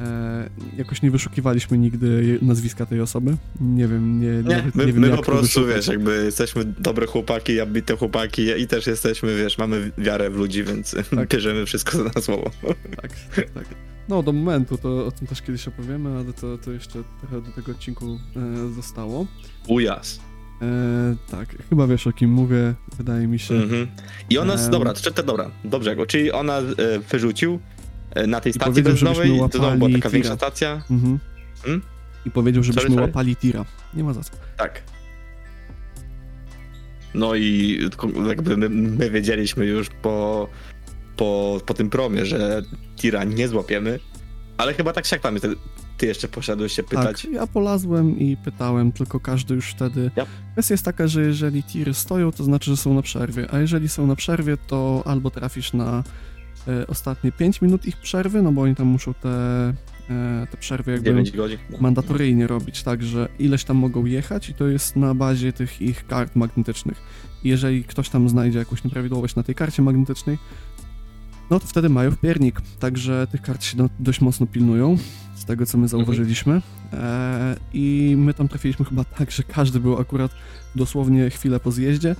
[0.01, 3.37] E, jakoś nie wyszukiwaliśmy nigdy nazwiska tej osoby.
[3.61, 7.61] Nie wiem, nie, Nie, my, nie wiem my po prostu, wiesz, jakby jesteśmy dobre chłopaki,
[7.61, 11.29] abite chłopaki i też jesteśmy, wiesz, mamy wiarę w ludzi, więc Tak.
[11.33, 12.51] bierzemy wszystko na słowo.
[12.97, 13.11] Tak,
[13.55, 13.65] tak.
[14.09, 17.53] No, do momentu, to o tym też kiedyś opowiemy, ale to, to jeszcze trochę do
[17.53, 19.27] tego odcinku e, zostało.
[19.69, 20.21] Ujas.
[20.63, 20.67] E,
[21.31, 23.55] tak, chyba wiesz o kim mówię, wydaje mi się.
[23.55, 23.87] Mhm.
[24.31, 24.71] I ona, Em.
[24.71, 26.65] dobra, to dobra, dobrze, czyli ona e,
[27.11, 27.59] wyrzucił
[28.11, 30.37] e, na tej stacji benzynowej, to znowu była taka łapali większa tira.
[30.37, 31.19] stacja, Mhm.
[31.63, 31.83] Hmm?
[32.27, 33.07] I powiedział, żebyśmy Sorry, sorry?
[33.07, 33.65] łapali tira.
[33.95, 34.31] Nie ma za co.
[34.57, 34.83] tak.
[37.15, 37.79] No i
[38.29, 40.49] jakby my, my wiedzieliśmy już po,
[41.17, 42.63] po, po tym promie, że
[42.97, 43.99] tira nie złapiemy,
[44.57, 45.49] ale chyba tak siak tam, ty,
[45.97, 47.23] ty jeszcze poszedłeś się pytać.
[47.23, 50.11] Tak, ja polazłem i pytałem, tylko każdy już wtedy...
[50.17, 53.59] Ja- Kwestia jest taka, że jeżeli tiry stoją, to znaczy, że są na przerwie, a
[53.59, 56.05] jeżeli są na przerwie, to albo trafisz na
[56.69, 59.29] e, ostatnie 5 minut ich przerwy, no bo oni tam muszą te,
[60.11, 61.59] e, te przerwy jakby 9 godzin.
[61.81, 66.07] mandatoryjnie robić, tak, że ileś tam mogą jechać i to jest na bazie tych ich
[66.07, 67.03] kart magnetycznych.
[67.45, 70.39] Jeżeli ktoś tam znajdzie jakąś nieprawidłowość na tej karcie magnetycznej,
[71.51, 72.61] no to wtedy mają wpiernik.
[72.79, 74.97] Także tych kart się do, dość mocno pilnują,
[75.35, 76.63] z tego co my zauważyliśmy.
[76.93, 80.31] E, I my tam trafiliśmy chyba tak, że każdy był akurat
[80.75, 82.17] dosłownie chwilę po zjeździe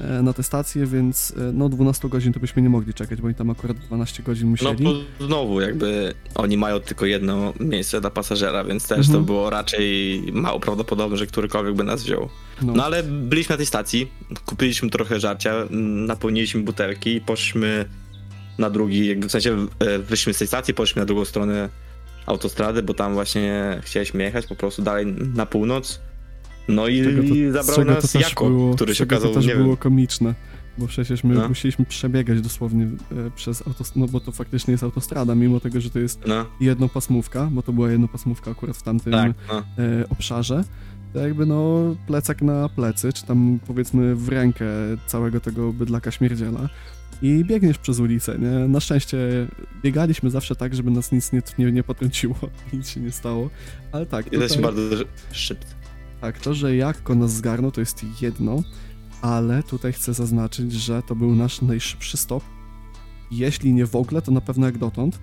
[0.00, 3.26] e, na tę stację, więc e, no 12 godzin to byśmy nie mogli czekać, bo
[3.26, 4.84] oni tam akurat 12 godzin No musieli.
[4.84, 9.18] to znowu jakby oni mają tylko jedno miejsce dla pasażera, więc też Mhm.
[9.18, 12.28] to było raczej mało prawdopodobne, że którykolwiek by nas wziął.
[12.62, 12.72] no.
[12.72, 14.08] No ale byliśmy na tej stacji,
[14.46, 17.84] kupiliśmy trochę żarcia, mm, napełniliśmy butelki i poszliśmy
[18.58, 21.68] na drugi, jakby w sensie e, wyszliśmy z tej stacji, poszliśmy na drugą stronę
[22.26, 26.00] autostrady, bo tam właśnie chcieliśmy jechać po prostu dalej na północ.
[26.68, 29.66] No i, to- i zabrał nas Jako, było, który się okazał, to też nie było
[29.66, 30.34] wiem, komiczne,
[30.78, 31.48] bo przecież my No.
[31.48, 35.90] musieliśmy przebiegać dosłownie e, przez autostradę, no bo to faktycznie jest autostrada, mimo tego, że
[35.90, 39.58] to jest no, jednopasmówka, bo to była jednopasmówka akurat w tamtym tak, no.
[39.58, 39.64] e,
[40.10, 40.64] obszarze,
[41.12, 44.66] to jakby no plecak na plecy, czy tam powiedzmy w rękę
[45.06, 46.68] całego tego bydlaka śmierdziela
[47.22, 48.68] i biegniesz przez ulicę, nie?
[48.68, 49.18] Na szczęście
[49.82, 52.34] biegaliśmy zawsze tak, żeby nas nic nie, nie, nie potrąciło,
[52.72, 53.50] nic się nie stało,
[53.92, 55.74] ale tak, Jesteśmy tutaj, bardzo szybcy.
[56.20, 58.62] tak, to, że Jakko nas zgarnął, to jest jedno,
[59.22, 62.44] ale tutaj chcę zaznaczyć, że to był nasz najszybszy stop,
[63.30, 65.18] jeśli nie w ogóle, to na pewno jak dotąd.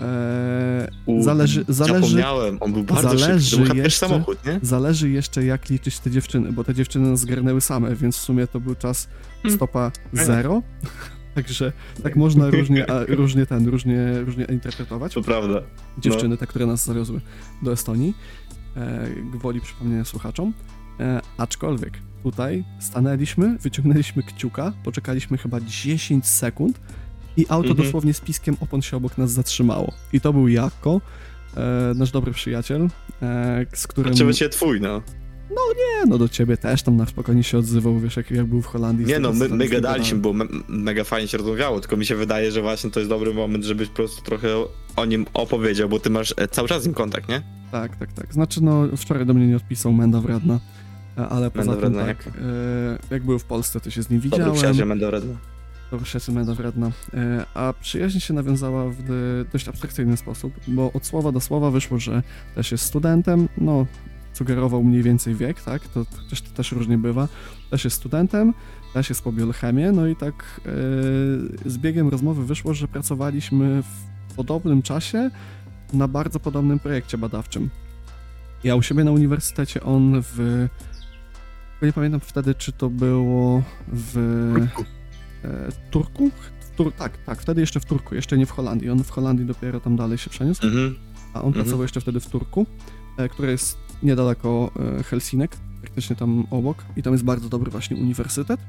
[0.00, 3.76] Eee, U, zależy, zależy, Zapomniałem, on był bardzo zależy szybki.
[3.78, 4.60] Jeszcze- samochód, nie?
[4.62, 8.46] Zależy jeszcze jak liczyć te dziewczyny, bo te dziewczyny nas zgarnęły same, więc w sumie
[8.46, 9.08] to był czas.
[9.50, 10.62] Stopa zero.
[11.34, 15.14] Także tak można różnie, a, różnie ten, różnie, różnie interpretować.
[15.14, 15.62] To prawda.
[15.98, 17.20] Dziewczyny, te, które nas zawiozły
[17.62, 18.14] do Estonii,
[18.76, 20.52] e, gwoli przypomnienia słuchaczom.
[21.00, 26.80] E, aczkolwiek tutaj stanęliśmy, wyciągnęliśmy kciuka, poczekaliśmy chyba 10 sekund
[27.36, 27.86] i auto Mhm.
[27.86, 29.92] dosłownie z piskiem opon się obok nas zatrzymało.
[30.12, 31.00] I to był Jakko,
[31.56, 32.88] e, nasz dobry przyjaciel,
[33.22, 34.12] e, z którym...
[34.12, 35.02] Oczywiście twój, no.
[35.56, 38.66] Nie, no do ciebie też tam na spokojnie się odzywał, wiesz, jak, jak był w
[38.66, 39.06] Holandii.
[39.06, 42.16] Nie no, my, my my gadaliśmy, bo me, mega fajnie się rozmawiało, tylko mi się
[42.16, 44.48] wydaje, że właśnie to jest dobry moment, żebyś po prostu trochę
[44.96, 47.42] o nim opowiedział, bo ty masz e, cały czas z nim kontakt, nie?
[47.72, 48.34] Tak, tak, tak.
[48.34, 50.60] Znaczy, no, wczoraj do mnie nie odpisał Menda Wredna,
[51.18, 52.34] e, ale poza Menda tym Wredna, tak, jak?
[52.36, 54.54] e, jak był w Polsce, to się z nim Dobry widziałem.
[54.56, 55.36] przyjaciel Mendowredny.
[55.90, 56.90] Dobry przyjaciel Menda Wredna.
[57.14, 58.96] E, a przyjaźń się nawiązała w
[59.52, 62.22] dość abstrakcyjny sposób, bo od słowa do słowa wyszło, że
[62.54, 63.86] też jest studentem, no,
[64.32, 67.28] sugerował mniej więcej wiek, tak, to, to, też, to też różnie bywa.
[67.70, 68.54] Też jest studentem,
[68.94, 70.60] też jest po biochemię, no i tak
[71.64, 75.30] e, z biegiem rozmowy wyszło, że pracowaliśmy w podobnym czasie
[75.92, 77.70] na bardzo podobnym projekcie badawczym.
[78.64, 80.68] Ja u siebie na uniwersytecie, on w...
[81.82, 84.18] Nie pamiętam wtedy, czy to było w
[85.44, 86.30] e, Turku?
[86.60, 88.90] W Tur tak, tak, wtedy jeszcze w Turku, jeszcze nie w Holandii.
[88.90, 90.94] On w Holandii dopiero tam dalej się przeniósł, Mhm.
[91.34, 91.54] a on mhm.
[91.54, 92.66] pracował jeszcze wtedy w Turku,
[93.18, 97.96] e, które jest niedaleko e, Helsinek, praktycznie tam obok i tam jest bardzo dobry właśnie
[97.96, 98.60] uniwersytet.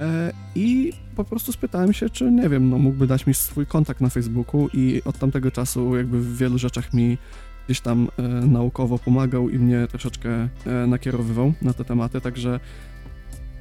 [0.00, 4.00] E, I po prostu spytałem się, czy nie wiem, no mógłby dać mi swój kontakt
[4.00, 7.18] na Facebooku i od tamtego czasu jakby w wielu rzeczach mi
[7.66, 10.30] gdzieś tam e, naukowo pomagał i mnie troszeczkę
[10.66, 12.60] e, nakierowywał na te tematy, także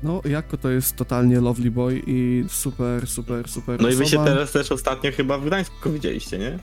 [0.03, 4.17] no Jako to jest totalnie lovely boy i super, super, super No i wy się
[4.17, 4.25] osoba.
[4.25, 6.59] teraz też ostatnio chyba w Gdańsku widzieliście, nie?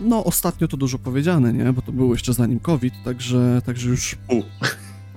[0.00, 1.72] No ostatnio to dużo powiedziane, nie?
[1.72, 4.42] Bo to było jeszcze zanim COVID, także, także już U.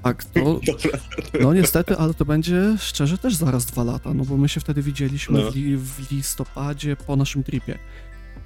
[0.04, 0.60] tak, to.
[1.42, 4.82] No niestety, ale to będzie szczerze też zaraz dwa lata, no bo my się wtedy
[4.82, 5.52] widzieliśmy No.
[5.52, 7.78] w, li, w listopadzie po naszym tripie.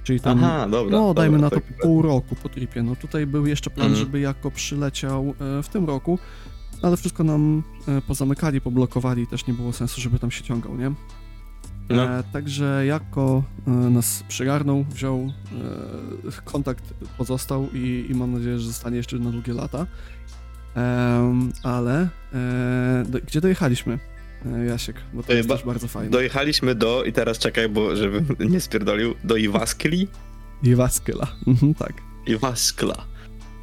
[0.04, 0.98] Czyli tam, Aha, dobra.
[0.98, 1.78] no dajmy dobra, na to tak.
[1.82, 2.82] pół roku po tripie.
[2.82, 4.04] No tutaj był jeszcze plan, Mhm.
[4.06, 6.18] żeby jako przyleciał e, w tym roku,
[6.82, 10.76] ale wszystko nam e, pozamykali, poblokowali i też nie było sensu, żeby tam się ciągał,
[10.76, 10.92] nie?
[11.90, 12.04] No.
[12.18, 15.32] E, także jako e, nas przygarnął, wziął,
[16.28, 16.84] e, kontakt
[17.18, 19.86] pozostał i, i mam nadzieję, że zostanie jeszcze na długie lata.
[21.62, 23.98] Ale e, do, gdzie dojechaliśmy,
[24.46, 24.96] e, Jasiek?
[25.14, 26.10] Bo to E, jest ba- też bardzo fajne.
[26.10, 30.08] Dojechaliśmy do, i teraz czekaj, bo żebym nie spierdolił, do Iwaskli.
[30.62, 31.26] Iwaskyla.
[31.46, 31.92] Mhm, tak.
[32.26, 32.94] Iwaskla.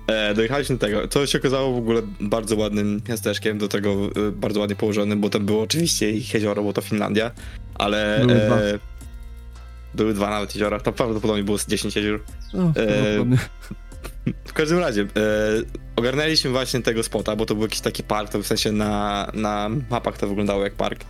[0.08, 1.08] E, dojechaliśmy do tego.
[1.08, 5.30] To się okazało w ogóle bardzo ładnym miasteczkiem, do tego e, bardzo ładnie położonym, bo
[5.30, 7.32] tam było oczywiście ich jezioro, bo to Finlandia,
[7.76, 8.20] ale...
[8.28, 8.56] Były dwa.
[8.56, 8.80] E,
[9.94, 12.20] były dwa nawet jeziora, to prawdopodobnie było z 10 jezior.
[12.54, 13.38] No, prawdopodobnie.
[14.46, 15.06] W każdym razie, e,
[15.96, 19.70] ogarnęliśmy właśnie tego spota, bo to był jakiś taki park, to w sensie na, na
[19.90, 21.06] mapach to wyglądało jak park.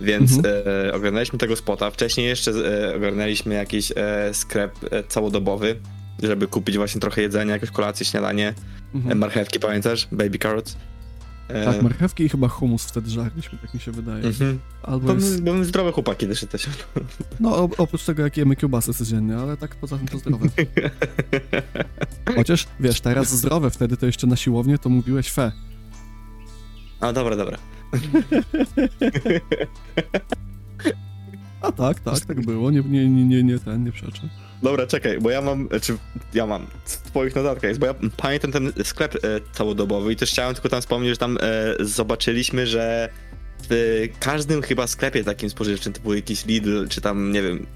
[0.00, 0.54] Więc Mhm.
[0.88, 1.90] e, ogarnęliśmy tego spota.
[1.90, 5.76] Wcześniej jeszcze e, ogarnęliśmy jakiś e, sklep e, całodobowy,
[6.22, 8.54] żeby kupić właśnie trochę jedzenia, jakąś kolację, śniadanie.
[8.94, 9.18] Mhm.
[9.18, 10.08] marchewki, pamiętasz?
[10.12, 10.76] Baby carrots.
[11.48, 14.24] E, Tak, marchewki i chyba humus wtedy żarliśmy, tak mi się wydaje.
[14.24, 14.58] mhm.
[14.82, 16.72] Albo Bo jest, my zdrowe chłopaki też jesteśmy.
[17.40, 20.48] no oprócz tego, jak jemy kiełbasy codziennie, ale tak poza tym to zdrowe.
[22.36, 25.52] Chociaż, wiesz, teraz zdrowe, wtedy to jeszcze na siłownię to mówiłeś fe.
[27.00, 27.58] A dobra, dobra.
[31.60, 34.28] A tak, tak, tak było, nie, nie, nie, nie, nie ten, nie przeczę.
[34.62, 35.96] Dobra, czekaj, bo ja mam, czy
[36.34, 39.18] ja mam, w twoich notatkach jest, bo ja pamiętam ten sklep e,
[39.52, 43.08] całodobowy i też chciałem tylko tam wspomnieć, że tam e, zobaczyliśmy, że
[43.70, 47.66] w każdym chyba sklepie takim spożywczym, typu jakiś Lidl, czy tam, nie wiem,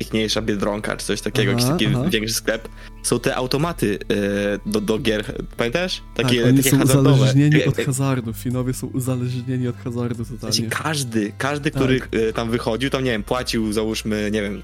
[0.00, 2.08] ichniejsza Biedronka, czy coś takiego, Aha, jakiś taki aha.
[2.10, 2.68] większy sklep,
[3.02, 5.24] są te automaty e, do, do gier,
[5.56, 6.02] pamiętasz?
[6.14, 7.12] Takie, tak, oni takie są hazardowe.
[7.12, 10.68] uzależnieni E, od e, hazardu, Finowie są uzależnieni od hazardu totalnie.
[10.70, 11.82] każdy, każdy, Tak.
[11.82, 14.62] który e, tam wychodził, tam nie wiem, płacił załóżmy, nie wiem,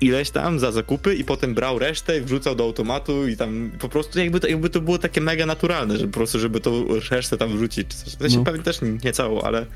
[0.00, 3.88] ileś tam za zakupy i potem brał resztę i wrzucał do automatu i tam po
[3.88, 7.36] prostu jakby to, jakby to było takie mega naturalne, że po prostu żeby tą resztę
[7.36, 7.88] tam wrzucić.
[7.94, 8.44] W sensie No.
[8.44, 9.66] pewnie też nie całą, ale,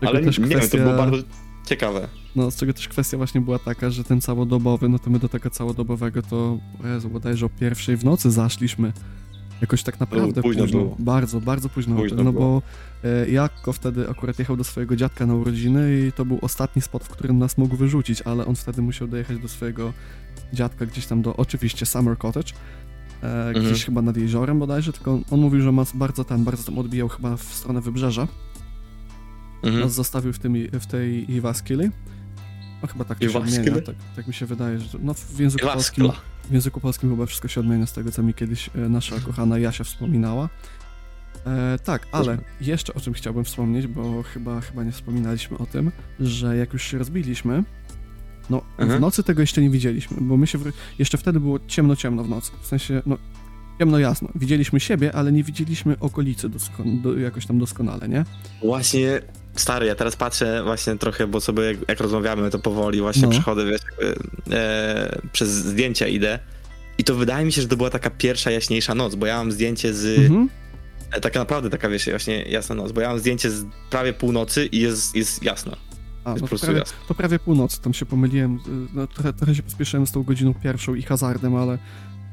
[0.00, 1.16] Tego ale nie, też nie wiem, to kwestia- było bardzo
[1.66, 2.08] ciekawe.
[2.36, 5.28] No, z czego też kwestia właśnie była taka, że ten całodobowy, no to my do
[5.28, 6.36] tego całodobowego to,
[6.84, 8.92] o Jezu, bodajże o pierwszej w nocy zaszliśmy.
[9.60, 10.96] Jakoś tak naprawdę późno późno, było.
[10.98, 12.62] bardzo, bardzo późno, Późno no było.
[13.02, 16.82] bo e, Jakko wtedy akurat jechał do swojego dziadka na urodziny i to był ostatni
[16.82, 19.92] spot, w którym nas mógł wyrzucić, ale on wtedy musiał dojechać do swojego
[20.52, 22.52] dziadka gdzieś tam do, oczywiście Summer Cottage,
[23.22, 23.80] e, gdzieś Mhm.
[23.84, 27.08] chyba nad jeziorem bodajże, tylko on, on mówił, że ma bardzo ten, bardzo tam odbijał
[27.08, 28.28] chyba w stronę wybrzeża,
[29.62, 29.80] Mhm.
[29.84, 31.90] nas zostawił w, tym, w tej Iwaskili.
[32.82, 35.66] No chyba tak to się odmienia, tak, tak mi się wydaje, że no w języku
[35.66, 36.22] polskim, Iwaskla.
[36.50, 39.58] w języku polskim chyba wszystko się odmienia z tego, co mi kiedyś e, nasza kochana
[39.58, 40.48] Jasia wspominała.
[41.46, 45.92] E, tak, ale jeszcze o czym chciałbym wspomnieć, bo chyba, chyba nie wspominaliśmy o tym,
[46.20, 47.64] że jak już się rozbiliśmy,
[48.50, 49.00] no w Mhm.
[49.00, 52.28] nocy tego jeszcze nie widzieliśmy, bo my się, wr- jeszcze wtedy było ciemno, ciemno w
[52.28, 53.16] nocy, w sensie, no
[53.78, 54.28] ciemno jasno.
[54.34, 58.24] Widzieliśmy siebie, ale nie widzieliśmy okolicy dosko- do, jakoś tam doskonale, nie?
[58.62, 59.20] Właśnie,
[59.60, 63.28] stary, ja teraz patrzę właśnie trochę, bo sobie jak, jak rozmawiamy, to powoli właśnie No.
[63.28, 63.80] przechodzę, wiesz,
[64.50, 66.38] e, przez zdjęcia idę.
[66.98, 69.52] I to wydaje mi się, że to była taka pierwsza jaśniejsza noc, bo ja mam
[69.52, 70.18] zdjęcie z.
[70.18, 70.48] Mhm.
[71.12, 74.66] E, taka naprawdę taka, wiesz, właśnie jasna noc, bo ja mam zdjęcie z prawie północy
[74.66, 75.76] i jest, jest jasno.
[76.24, 76.98] A, Jest no to prawie, jasno.
[77.08, 78.58] to prawie północ, tam się pomyliłem, y,
[78.94, 81.78] no, trochę, trochę się pospieszyłem z tą godziną pierwszą i hazardem, ale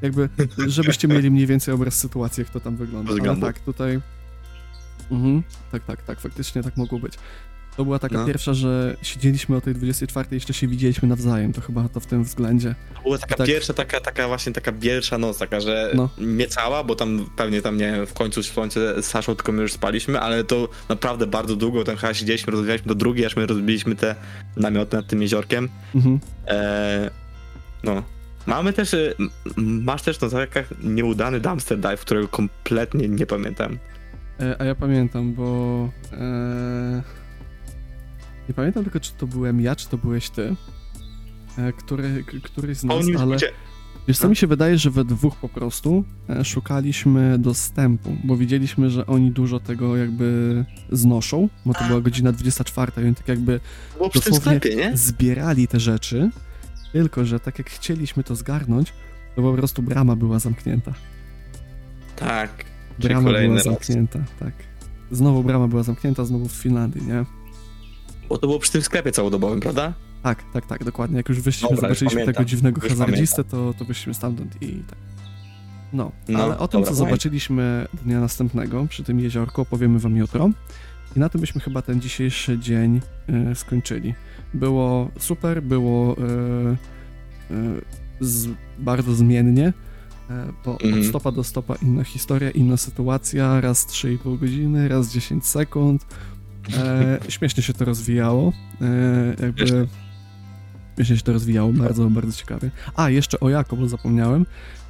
[0.01, 0.29] jakby,
[0.67, 3.11] żebyście mieli mniej więcej obraz sytuacji, jak to tam wygląda.
[3.29, 4.01] Ale tak, tutaj...
[5.11, 7.13] Mhm, tak, tak, tak, faktycznie tak mogło być.
[7.77, 8.25] To była taka No.
[8.25, 12.05] pierwsza, że siedzieliśmy o tej 24 i jeszcze się widzieliśmy nawzajem, to chyba to w
[12.05, 12.75] tym względzie.
[12.95, 13.47] To była taka Tak.
[13.47, 16.09] pierwsza, taka, taka właśnie taka pierwsza noc, taka, że No.
[16.17, 19.61] nie cała, bo tam pewnie tam nie wiem, w końcu słońce z Saszą tylko my
[19.61, 23.45] już spaliśmy, ale to naprawdę bardzo długo, tam chyba siedzieliśmy, rozmawialiśmy do drugiej, aż my
[23.45, 24.15] rozbiliśmy te
[24.57, 25.69] namioty nad tym jeziorkiem.
[25.95, 26.19] Mhm.
[26.47, 27.09] Eee,
[27.83, 28.03] no.
[28.45, 29.29] Mamy też, e, m-
[29.83, 33.77] masz też na zakach nieudany dumpster dive, którego kompletnie nie pamiętam.
[34.39, 35.89] E, a ja pamiętam, bo...
[36.13, 37.03] E,
[38.49, 40.55] nie pamiętam tylko, czy to byłem ja, czy to byłeś ty,
[41.57, 43.37] e, który, któryś z nas, ale...
[44.07, 44.29] Wiesz co, No.
[44.29, 49.31] mi się wydaje, że we dwóch po prostu e, szukaliśmy dostępu, bo widzieliśmy, że oni
[49.31, 53.59] dużo tego jakby znoszą, bo to była godzina 24 i oni tak jakby
[53.97, 54.97] Było dosłownie sklepie, nie?
[54.97, 56.29] zbierali te rzeczy,
[56.91, 58.93] tylko że tak jak chcieliśmy to zgarnąć,
[59.35, 60.93] to po prostu brama była zamknięta.
[62.15, 62.65] Tak.
[62.99, 63.63] Brama była raz.
[63.63, 64.53] zamknięta, tak.
[65.11, 67.25] Znowu brama była zamknięta, znowu w Finlandii, nie?
[68.29, 69.93] Bo to było przy tym sklepie całodobowym, prawda?
[70.23, 71.17] Tak, tak, tak, dokładnie.
[71.17, 72.45] Jak już wyszliśmy, Dobra, już zobaczyliśmy tego pamiętam.
[72.45, 74.97] dziwnego Już hazardzistę, to, to wyszliśmy stamtąd i tak.
[75.93, 77.09] No, No, ale o tym, dobra, co fajnie.
[77.09, 80.49] zobaczyliśmy dnia następnego przy tym jeziorku, opowiemy wam jutro.
[81.15, 84.13] I na tym byśmy chyba ten dzisiejszy dzień e, skończyli.
[84.53, 87.55] Było super, było e, e,
[88.19, 88.47] z,
[88.79, 89.73] bardzo zmiennie,
[90.65, 90.99] bo Mhm.
[91.01, 96.05] od stopa do stopa inna historia, inna sytuacja, raz 3,5 godziny, raz 10 sekund.
[96.77, 98.53] E, śmiesznie się to rozwijało.
[98.81, 98.85] E,
[99.45, 99.67] jakby,
[100.97, 101.17] Śmiesznie.
[101.17, 102.71] się to rozwijało, bardzo, bardzo ciekawie.
[102.95, 104.45] A, jeszcze o Jako, bo zapomniałem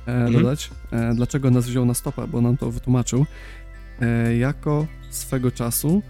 [0.08, 0.34] e, Mhm.
[0.34, 3.26] dodać, e, dlaczego nas wziął na stopa, bo nam to wytłumaczył.
[4.02, 6.02] E, jako swego czasu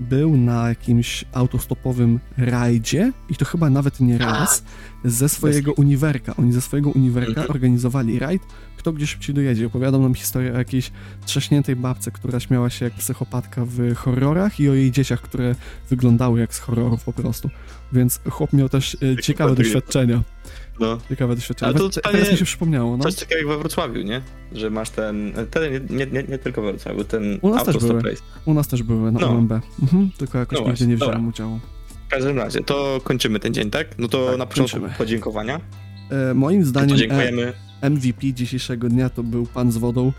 [0.00, 4.62] był na jakimś autostopowym rajdzie i to chyba nawet nie raz
[5.04, 6.36] ze swojego uniwerka.
[6.36, 7.50] Oni ze swojego uniwerka Mhm.
[7.50, 8.42] organizowali rajd,
[8.76, 9.66] kto gdzie szybciej dojedzie.
[9.66, 10.90] Opowiadał nam historię o jakiejś
[11.26, 15.54] trzaśniętej babce, która śmiała się jak psychopatka w horrorach i o jej dzieciach, które
[15.90, 17.50] wyglądały jak z horrorów po prostu.
[17.92, 20.22] Więc chłop miał też e, ciekawe doświadczenia.
[20.80, 20.98] No.
[21.08, 21.70] Ciekawe doświadczenia.
[21.70, 23.04] Ale to Te- Teraz mi się przypomniało, no.
[23.04, 24.22] Coś takiego jak we Wrocławiu, nie?
[24.52, 28.02] Że masz ten, ten nie, nie, nie, tylko we Wrocławiu, ten U nas też były.
[28.02, 28.22] race.
[28.44, 29.28] U nas też były na No.
[29.28, 29.52] OMB.
[29.82, 31.14] Mhm, tylko jakoś No nigdy nie dobra.
[31.14, 31.60] wziąłem udziału.
[32.06, 33.98] W każdym razie, to kończymy ten dzień, tak?
[33.98, 34.98] No to Tak, na początku kończymy.
[34.98, 35.60] podziękowania.
[36.30, 37.52] E, moim zdaniem e, dziękujemy.
[37.82, 40.12] MVP dzisiejszego dnia to był pan z wodą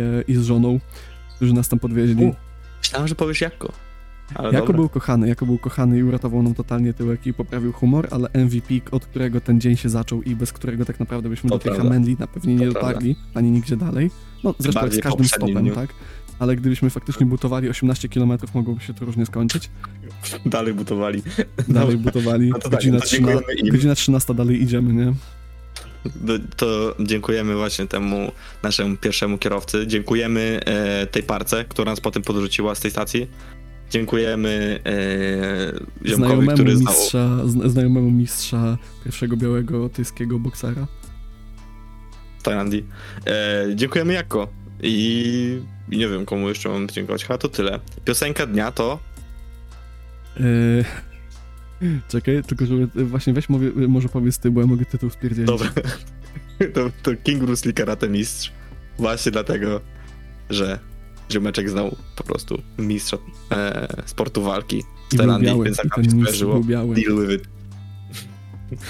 [0.00, 0.80] e, i z żoną,
[1.36, 2.24] którzy nas tam podwieźli.
[2.24, 2.34] U,
[2.82, 3.72] Myślałem, że powiesz Jako.
[4.34, 4.76] Ale Jako dobra.
[4.76, 8.74] był kochany, Jako był kochany i uratował nam totalnie tyłek i poprawił humor, ale MVP,
[8.90, 11.70] od którego ten dzień się zaczął i bez którego tak naprawdę byśmy To do tej
[11.70, 11.84] prawda.
[11.84, 12.88] Hamendli na pewnie nie To prawda.
[12.88, 14.10] dotarli, ani nigdzie dalej.
[14.44, 15.74] No zresztą jak bardziej z każdym stopem, dniu.
[15.74, 15.90] tak?
[16.38, 19.70] Ale gdybyśmy faktycznie butowali 18 km, mogłoby się to różnie skończyć.
[20.46, 21.22] Dalej butowali.
[21.68, 23.72] Dalej butowali, no tak, godzina, dziękujemy 13, im.
[23.72, 25.12] godzina 13 dalej idziemy, nie?
[26.16, 29.86] Do- To dziękujemy właśnie temu naszemu pierwszemu kierowcy.
[29.86, 33.26] Dziękujemy e, tej parce, która nas potem podrzuciła z tej stacji.
[33.90, 40.86] Dziękujemy e, ziomkowi, znajomemu który znał mistrza, zna- znajomemu mistrza pierwszego białego tyjskiego boksera.
[42.42, 42.86] Tajlandii.
[43.26, 44.48] E, dziękujemy Jako.
[44.82, 47.22] I, I nie wiem, komu jeszcze mam dziękować.
[47.24, 47.80] Chyba to tyle.
[48.04, 48.98] Piosenka dnia to
[50.40, 50.84] Eee,
[52.08, 55.46] czekaj, tylko żeby właśnie weź mówię, może powiedz ty, bo ja mogę tytuł spierdzielić.
[55.46, 55.70] Dobra.
[56.74, 58.52] To, to King Bruce Lee Karate Mistrz.
[58.98, 59.80] Właśnie dlatego,
[60.50, 60.78] że
[61.32, 63.16] ziomeczek znał po prostu mistrza
[63.52, 66.60] e, sportu walki w Tajlandii, więc tak mistrz skojarzyło.
[66.94, 67.48] Deal with it.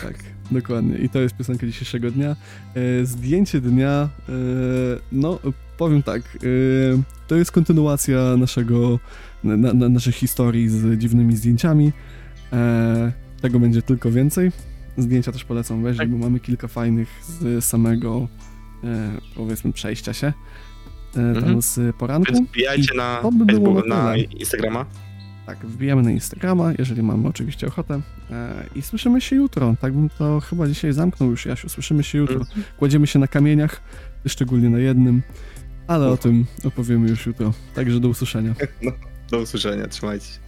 [0.03, 0.37] Tak.
[0.51, 0.99] Dokładnie.
[0.99, 2.37] I to jest piosenka dzisiejszego dnia.
[2.75, 4.33] E, zdjęcie dnia, e,
[5.13, 5.39] no
[5.79, 6.39] powiem tak, e,
[7.29, 8.99] to jest kontynuacja naszego,
[9.45, 11.93] na, na, naszej historii z dziwnymi zdjęciami.
[12.53, 14.53] E, tego będzie tylko więcej.
[14.99, 18.29] Zdjęcia też polecam wejrzeć, bo mamy kilka fajnych z samego,
[18.85, 20.33] e, powiedzmy, przejścia się.
[21.17, 21.63] E, tam Mhm.
[21.63, 22.33] z poranku.
[22.33, 24.17] Więc wbijajcie na to by było na na.
[24.17, 24.85] Instagrama.
[25.47, 28.01] Tak, wbijamy na Instagrama, jeżeli mamy oczywiście ochotę.
[28.31, 29.75] E, I słyszymy się jutro.
[29.81, 31.69] Tak bym to chyba dzisiaj zamknął już, Jasiu.
[31.69, 32.37] Słyszymy się jutro.
[32.37, 32.63] Mhm.
[32.79, 33.81] Kładziemy się na kamieniach,
[34.27, 35.23] szczególnie na jednym,
[35.87, 36.21] ale o Uch.
[36.21, 37.53] tym opowiemy już jutro.
[37.75, 38.55] Także do usłyszenia.
[39.31, 40.39] Do usłyszenia, trzymajcie się.